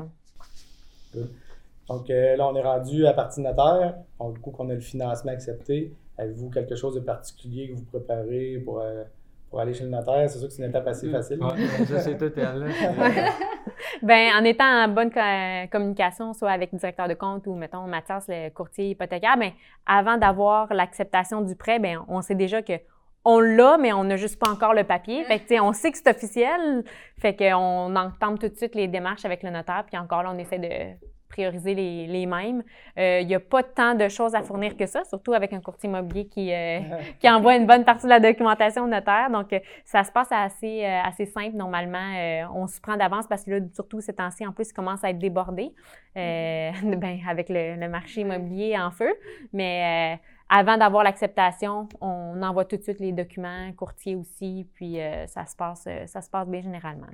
Donc 1.88 2.08
euh, 2.08 2.36
là, 2.36 2.48
on 2.48 2.54
est 2.54 2.62
rendu 2.62 3.06
à 3.06 3.12
partie 3.12 3.40
notaire. 3.40 3.96
Donc, 4.18 4.34
du 4.34 4.40
coup, 4.40 4.50
qu'on 4.50 4.68
a 4.70 4.74
le 4.74 4.80
financement 4.80 5.32
accepté. 5.32 5.92
Avez-vous 6.18 6.50
quelque 6.50 6.76
chose 6.76 6.94
de 6.94 7.00
particulier 7.00 7.70
que 7.70 7.74
vous 7.74 7.84
préparez 7.84 8.58
pour, 8.64 8.80
euh, 8.80 9.04
pour 9.50 9.60
aller 9.60 9.74
chez 9.74 9.84
le 9.84 9.90
notaire? 9.90 10.30
C'est 10.30 10.38
sûr 10.38 10.48
que 10.48 10.54
c'est 10.54 10.62
une 10.62 10.70
étape 10.70 10.86
assez 10.86 11.08
mm. 11.08 11.12
facile. 11.12 11.38
ça, 11.86 11.98
c'est 12.00 12.16
tout. 12.16 12.32
ben, 14.02 14.30
en 14.34 14.44
étant 14.44 14.84
en 14.84 14.88
bonne 14.88 15.10
communication, 15.70 16.32
soit 16.32 16.52
avec 16.52 16.72
le 16.72 16.78
directeur 16.78 17.08
de 17.08 17.14
compte 17.14 17.46
ou, 17.46 17.54
mettons, 17.54 17.86
Mathias, 17.86 18.26
le 18.28 18.50
courtier 18.50 18.90
hypothécaire, 18.90 19.36
ben, 19.36 19.50
avant 19.86 20.16
d'avoir 20.16 20.72
l'acceptation 20.72 21.42
du 21.42 21.56
prêt, 21.56 21.78
ben, 21.78 22.04
on 22.08 22.22
sait 22.22 22.34
déjà 22.34 22.62
que 22.62 22.74
on 23.24 23.38
l'a, 23.38 23.76
mais 23.76 23.92
on 23.92 24.04
n'a 24.04 24.16
juste 24.16 24.38
pas 24.38 24.48
encore 24.48 24.72
le 24.72 24.84
papier. 24.84 25.24
Fait 25.24 25.40
que, 25.40 25.60
on 25.60 25.72
sait 25.72 25.92
que 25.92 25.98
c'est 25.98 26.08
officiel. 26.08 26.84
Fait 27.18 27.36
qu'on 27.36 27.94
entame 27.94 28.38
tout 28.38 28.48
de 28.48 28.54
suite 28.54 28.74
les 28.74 28.88
démarches 28.88 29.26
avec 29.26 29.42
le 29.42 29.50
notaire. 29.50 29.84
Puis 29.86 29.98
encore 29.98 30.22
là, 30.22 30.32
on 30.34 30.38
essaie 30.38 30.58
de 30.58 30.96
prioriser 31.30 31.74
les, 31.74 32.06
les 32.06 32.26
mêmes. 32.26 32.62
Il 32.96 33.02
euh, 33.02 33.22
n'y 33.22 33.34
a 33.34 33.40
pas 33.40 33.62
tant 33.62 33.94
de 33.94 34.08
choses 34.08 34.34
à 34.34 34.42
fournir 34.42 34.76
que 34.76 34.84
ça, 34.84 35.04
surtout 35.04 35.32
avec 35.32 35.52
un 35.54 35.60
courtier 35.60 35.88
immobilier 35.88 36.26
qui, 36.26 36.52
euh, 36.52 36.80
qui 37.20 37.30
envoie 37.30 37.56
une 37.56 37.66
bonne 37.66 37.84
partie 37.84 38.04
de 38.04 38.10
la 38.10 38.20
documentation 38.20 38.84
au 38.84 38.88
notaire. 38.88 39.30
Donc, 39.30 39.52
euh, 39.52 39.60
ça 39.84 40.04
se 40.04 40.12
passe 40.12 40.28
assez, 40.30 40.84
assez 40.84 41.24
simple 41.24 41.56
normalement. 41.56 42.48
on 42.54 42.66
se 42.66 42.80
prend 42.80 42.96
d'avance 42.96 43.26
parce 43.26 43.44
que 43.44 43.52
là, 43.52 43.60
surtout 43.72 44.00
ces 44.00 44.12
temps-ci, 44.12 44.46
en 44.46 44.52
plus, 44.52 44.72
commence 44.72 45.02
à 45.04 45.10
être 45.10 45.18
débordé 45.18 45.72
ben, 46.14 47.18
avec 47.28 47.48
le, 47.48 47.76
le, 47.76 47.88
marché 47.88 48.22
immobilier 48.22 48.76
en 48.76 48.90
feu. 48.90 49.12
Mais 49.52 50.18
avant 50.48 50.76
d'avoir 50.76 51.04
l'acceptation, 51.04 51.88
on 52.00 52.42
envoie 52.42 52.64
tout 52.64 52.76
de 52.76 52.82
suite 52.82 53.00
les 53.00 53.12
documents, 53.12 53.72
courtier 53.76 54.16
aussi, 54.16 54.68
puis 54.74 54.98
ça, 55.28 55.46
se 55.46 55.54
passe, 55.56 55.88
ça 56.06 56.20
se 56.20 56.28
passe 56.28 56.48
bien 56.48 56.60
généralement. 56.60 57.06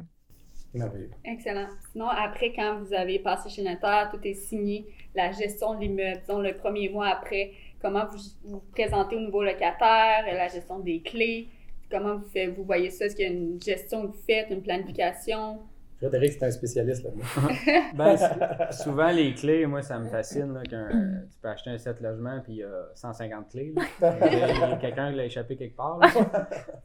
Excellent. 1.25 1.69
Sinon, 1.93 2.09
après, 2.09 2.53
quand 2.53 2.81
vous 2.81 2.93
avez 2.93 3.19
passé 3.19 3.49
chez 3.49 3.63
notaire, 3.63 4.11
tout 4.13 4.21
est 4.25 4.35
signé, 4.35 4.87
la 5.15 5.33
gestion 5.33 5.75
de 5.75 5.81
l'immeuble, 5.81 6.21
disons 6.21 6.41
le 6.41 6.55
premier 6.55 6.89
mois 6.89 7.09
après, 7.09 7.53
comment 7.81 8.05
vous 8.11 8.19
vous 8.45 8.63
présentez 8.73 9.17
au 9.17 9.21
nouveau 9.21 9.43
locataire, 9.43 10.25
la 10.27 10.49
gestion 10.49 10.79
des 10.81 11.01
clés, 11.01 11.49
comment 11.91 12.17
vous, 12.17 12.29
faites, 12.29 12.51
vous 12.55 12.65
voyez 12.65 12.91
ça? 12.91 13.07
Est-ce 13.07 13.17
qu'il 13.17 13.27
y 13.27 13.29
a 13.29 13.33
une 13.33 13.61
gestion 13.63 14.03
que 14.03 14.07
vous 14.09 14.23
faites, 14.27 14.51
une 14.51 14.63
planification? 14.63 15.61
Frédéric, 15.99 16.33
c'est 16.35 16.45
un 16.45 16.51
spécialiste 16.51 17.05
là 17.05 17.11
ben, 17.95 18.17
souvent, 18.71 19.09
les 19.09 19.33
clés, 19.33 19.65
moi, 19.65 19.81
ça 19.81 19.99
me 19.99 20.07
fascine. 20.09 20.53
Là, 20.53 20.61
tu 20.63 21.39
peux 21.41 21.49
acheter 21.49 21.71
un 21.71 21.79
set 21.79 22.01
logement 22.03 22.41
puis 22.45 22.55
il 22.55 22.59
y 22.59 22.63
a 22.63 22.89
150 22.95 23.49
clés. 23.49 23.75
quelqu'un 24.81 25.11
l'a 25.11 25.25
échappé 25.25 25.57
quelque 25.57 25.77
part. 25.77 25.99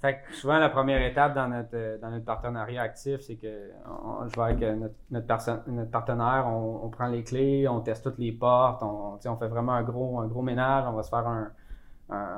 Fait 0.01 0.13
que 0.13 0.35
souvent, 0.35 0.59
la 0.59 0.69
première 0.69 1.01
étape 1.01 1.35
dans 1.35 1.49
notre, 1.49 1.99
dans 1.99 2.09
notre 2.09 2.23
partenariat 2.23 2.83
actif, 2.83 3.19
c'est 3.19 3.35
que 3.35 3.71
je 4.27 4.35
vois 4.35 4.45
avec 4.45 4.61
notre, 4.61 4.95
notre, 5.11 5.69
notre 5.69 5.91
partenaire, 5.91 6.47
on, 6.47 6.89
prend 6.89 7.07
les 7.07 7.23
clés, 7.23 7.67
on 7.67 7.81
teste 7.81 8.03
toutes 8.03 8.17
les 8.17 8.31
portes, 8.31 8.81
on, 8.81 9.19
on 9.23 9.35
fait 9.35 9.47
vraiment 9.47 9.73
un 9.73 9.83
gros, 9.83 10.19
un 10.19 10.27
gros 10.27 10.41
ménage. 10.41 10.85
On 10.87 10.93
va 10.93 11.03
se 11.03 11.09
faire 11.09 11.27
un, 11.27 11.51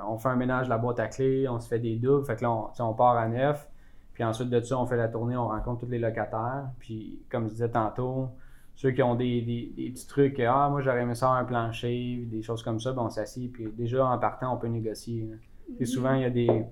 on 0.08 0.18
fait 0.18 0.30
un 0.30 0.36
ménage 0.36 0.66
de 0.66 0.70
la 0.72 0.80
boîte 0.80 1.00
à 1.00 1.08
clés, 1.08 1.48
on 1.48 1.60
se 1.60 1.68
fait 1.68 1.80
des 1.80 1.98
doubles. 1.98 2.26
Fait 2.26 2.36
que 2.36 2.44
là, 2.44 2.52
on, 2.52 2.72
on 2.80 2.94
part 2.94 3.16
à 3.16 3.28
neuf. 3.28 3.68
Puis 4.14 4.24
ensuite 4.24 4.50
de 4.50 4.62
ça, 4.62 4.78
on 4.80 4.86
fait 4.86 4.98
la 4.98 5.08
tournée, 5.08 5.36
on 5.36 5.48
rencontre 5.48 5.82
tous 5.82 5.92
les 5.92 6.00
locataires. 6.00 6.70
Puis 6.80 7.20
comme 7.30 7.46
je 7.48 7.54
disais 7.54 7.70
tantôt, 7.70 8.30
ceux 8.76 8.92
qui 8.92 9.04
ont 9.04 9.16
des, 9.16 9.42
des, 9.42 9.90
petits 9.90 10.08
trucs, 10.08 10.40
ah, 10.40 10.68
moi 10.70 10.82
j'aurais 10.82 11.02
aimé 11.02 11.16
ça 11.16 11.30
un 11.30 11.44
plancher, 11.44 12.26
des 12.28 12.42
choses 12.42 12.64
comme 12.64 12.80
ça, 12.80 12.92
ben 12.92 13.04
on 13.04 13.10
s'assied. 13.10 13.48
Puis 13.48 13.68
déjà 13.72 14.06
en 14.06 14.18
partant, 14.18 14.54
on 14.54 14.58
peut 14.58 14.68
négocier. 14.68 15.30
Puis 15.78 15.88
souvent, 15.88 16.14
il 16.14 16.22
y 16.22 16.26
a 16.26 16.30
des, 16.30 16.66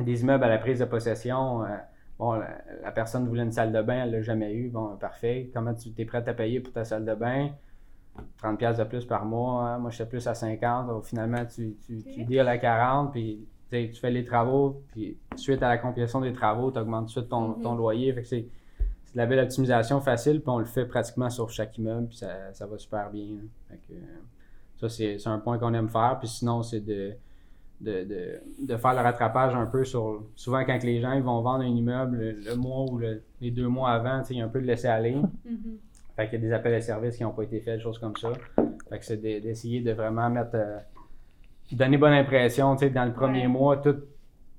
des 0.00 0.22
immeubles 0.22 0.44
à 0.44 0.48
la 0.48 0.58
prise 0.58 0.78
de 0.78 0.84
possession. 0.84 1.64
Euh, 1.64 1.68
bon, 2.18 2.32
la, 2.32 2.92
personne 2.92 3.26
voulait 3.26 3.42
une 3.42 3.52
salle 3.52 3.72
de 3.72 3.82
bain, 3.82 4.04
elle 4.04 4.10
l'a 4.10 4.22
jamais 4.22 4.52
eu. 4.54 4.68
Bon, 4.68 4.96
parfait. 4.96 5.50
Comment 5.54 5.74
tu 5.74 5.90
es 5.96 6.04
prêt 6.04 6.26
à 6.26 6.34
payer 6.34 6.60
pour 6.60 6.72
ta 6.72 6.84
salle 6.84 7.04
de 7.04 7.14
bain? 7.14 7.50
30$ 8.42 8.78
de 8.78 8.84
plus 8.84 9.04
par 9.04 9.24
mois. 9.24 9.62
Hein. 9.62 9.78
Moi, 9.78 9.90
je 9.90 9.96
suis 9.96 10.04
plus 10.04 10.26
à 10.26 10.34
50. 10.34 11.04
finalement, 11.04 11.44
tu, 11.46 11.76
tu, 11.86 12.02
tu 12.02 12.38
à 12.38 12.58
40, 12.58 13.12
puis 13.12 13.46
tu 13.70 13.94
fais 13.94 14.10
les 14.10 14.24
travaux, 14.24 14.82
puis 14.92 15.18
suite 15.36 15.62
à 15.62 15.68
la 15.68 15.78
complétion 15.78 16.20
des 16.20 16.32
travaux, 16.32 16.70
tu 16.70 16.78
augmentes 16.78 17.06
tout 17.08 17.20
de 17.20 17.20
suite 17.20 17.28
ton, 17.28 17.52
mm-hmm. 17.52 17.76
loyer. 17.76 18.12
Fait 18.12 18.22
que 18.22 18.28
c'est, 18.28 18.40
de 19.12 19.16
la 19.16 19.26
belle 19.26 19.40
optimisation 19.40 20.00
facile, 20.00 20.40
puis 20.40 20.50
on 20.50 20.58
le 20.58 20.64
fait 20.64 20.84
pratiquement 20.84 21.30
sur 21.30 21.50
chaque 21.50 21.76
immeuble, 21.78 22.08
puis 22.08 22.18
ça, 22.18 22.52
ça 22.52 22.66
va 22.66 22.78
super 22.78 23.10
bien. 23.10 23.26
ça, 24.80 24.88
c'est, 24.88 25.26
un 25.26 25.38
point 25.38 25.58
qu'on 25.58 25.74
aime 25.74 25.88
faire. 25.88 26.18
Puis 26.18 26.28
sinon, 26.28 26.62
c'est 26.62 26.80
de, 26.80 27.14
de, 27.80 28.40
de, 28.60 28.76
faire 28.76 28.92
le 28.92 29.00
rattrapage 29.00 29.54
un 29.54 29.66
peu 29.66 29.84
sur. 29.84 30.24
Souvent, 30.34 30.64
quand 30.64 30.82
les 30.82 31.00
gens 31.00 31.12
ils 31.12 31.22
vont 31.22 31.40
vendre 31.42 31.64
un 31.64 31.68
immeuble 31.68 32.36
le, 32.44 32.54
mois 32.54 32.84
ou 32.90 33.00
les 33.40 33.50
deux 33.50 33.68
mois 33.68 33.90
avant, 33.90 34.22
il 34.30 34.36
y 34.36 34.40
a 34.40 34.44
un 34.44 34.48
peu 34.48 34.60
de 34.60 34.66
laisser 34.66 34.88
aller. 34.88 35.16
Mm-hmm. 35.16 35.76
Fait 36.16 36.28
qu'il 36.28 36.42
y 36.42 36.44
a 36.44 36.48
des 36.48 36.52
appels 36.52 36.74
à 36.74 36.80
services 36.80 37.16
qui 37.16 37.22
n'ont 37.22 37.32
pas 37.32 37.44
été 37.44 37.60
faits, 37.60 37.76
des 37.76 37.82
choses 37.82 37.98
comme 37.98 38.16
ça. 38.16 38.32
Fait 38.88 38.98
que 38.98 39.04
c'est 39.04 39.18
d'essayer 39.18 39.80
de 39.80 39.92
vraiment 39.92 40.28
mettre. 40.30 40.54
Euh, 40.54 40.78
donner 41.76 41.98
bonne 41.98 42.12
impression, 42.12 42.74
tu 42.76 42.86
sais, 42.86 42.90
dans 42.90 43.04
le 43.04 43.12
premier 43.12 43.46
mois, 43.46 43.76
tout, 43.76 43.96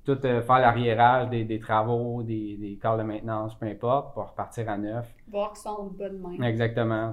tout 0.04 0.18
euh, 0.24 0.42
faire 0.42 0.58
l'arriérage 0.60 1.28
des, 1.28 1.44
des, 1.44 1.58
travaux, 1.58 2.22
des, 2.22 2.56
des 2.56 2.78
corps 2.80 2.96
de 2.96 3.02
maintenance, 3.02 3.54
peu 3.58 3.66
importe, 3.66 4.14
pour 4.14 4.30
repartir 4.30 4.68
à 4.68 4.78
neuf. 4.78 5.12
Voir 5.28 5.52
qu'ils 5.52 5.62
sont 5.62 5.70
en 5.70 5.84
bonne 5.84 6.18
main. 6.18 6.46
Exactement. 6.46 7.12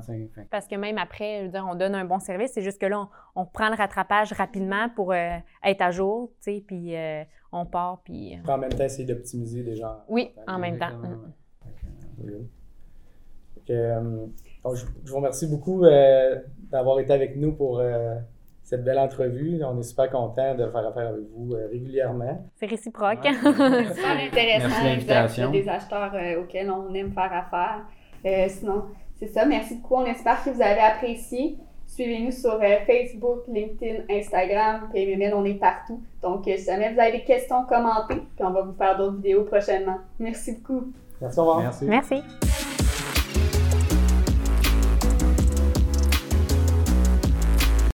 Parce 0.50 0.68
que 0.68 0.76
même 0.76 0.98
après, 0.98 1.40
je 1.40 1.46
veux 1.46 1.52
dire, 1.52 1.68
on 1.70 1.76
donne 1.76 1.96
un 1.96 2.06
bon 2.06 2.20
service, 2.20 2.52
c'est 2.54 2.62
juste 2.62 2.80
que 2.80 2.86
là, 2.86 3.08
on, 3.36 3.46
prend 3.46 3.70
le 3.70 3.76
rattrapage 3.76 4.34
rapidement 4.34 4.90
pour 4.96 5.12
euh, 5.14 5.38
être 5.64 5.82
à 5.82 5.92
jour, 5.92 6.32
tu 6.42 6.54
sais, 6.54 6.64
puis 6.66 6.96
euh, 6.96 7.24
on 7.52 7.66
part, 7.66 8.02
puis... 8.04 8.38
En 8.48 8.58
même 8.58 8.72
temps, 8.72 8.84
essayer 8.84 9.06
d'optimiser 9.06 9.76
gens. 9.76 9.98
Oui, 10.08 10.32
en 10.48 10.60
même 10.60 10.78
temps. 10.78 10.92
je, 13.68 14.86
vous 15.06 15.16
remercie 15.16 15.48
beaucoup 15.48 15.84
d'avoir 16.72 17.00
été 17.00 17.14
avec 17.14 17.36
nous 17.36 17.54
pour 17.54 17.82
cette 18.68 18.84
belle 18.84 19.00
entrevue. 19.00 19.62
On 19.64 19.80
est 19.80 19.84
super 19.84 20.12
content 20.12 20.54
de 20.54 20.68
faire 20.68 20.86
affaire 20.86 21.08
avec 21.08 21.24
vous 21.34 21.54
euh, 21.54 21.70
régulièrement. 21.72 22.46
C'est 22.58 22.66
réciproque. 22.66 23.20
C'est 23.24 23.34
super 23.94 24.18
intéressant. 24.28 25.08
Merci 25.08 25.48
des 25.52 25.70
acheteurs 25.70 26.12
euh, 26.14 26.42
auxquels 26.42 26.70
on 26.70 26.94
aime 26.94 27.14
faire 27.14 27.32
affaire. 27.32 27.86
Euh, 28.26 28.46
sinon, 28.50 28.84
c'est 29.16 29.28
ça. 29.28 29.46
Merci 29.46 29.76
beaucoup. 29.76 29.96
On 29.96 30.06
espère 30.06 30.44
que 30.44 30.50
vous 30.50 30.62
avez 30.62 30.82
apprécié. 30.82 31.56
Suivez-nous 31.86 32.32
sur 32.32 32.60
Facebook, 32.86 33.44
LinkedIn, 33.48 34.04
Instagram, 34.10 34.90
PMML, 34.92 35.34
on 35.34 35.46
est 35.46 35.54
partout. 35.54 36.04
Donc, 36.22 36.44
si 36.44 36.66
jamais 36.66 36.94
vous 36.94 37.00
avez 37.00 37.14
des 37.14 37.24
questions, 37.24 37.64
commentez, 37.64 38.16
puis 38.16 38.44
on 38.44 38.52
va 38.52 38.64
vous 38.64 38.74
faire 38.74 38.98
d'autres 38.98 39.16
vidéos 39.16 39.46
prochainement. 39.46 40.00
Merci 40.20 40.58
beaucoup. 40.58 40.92
Merci, 41.22 41.40
au 41.40 41.44
revoir. 41.44 41.62
Merci. 41.62 41.86
Merci. 41.86 42.67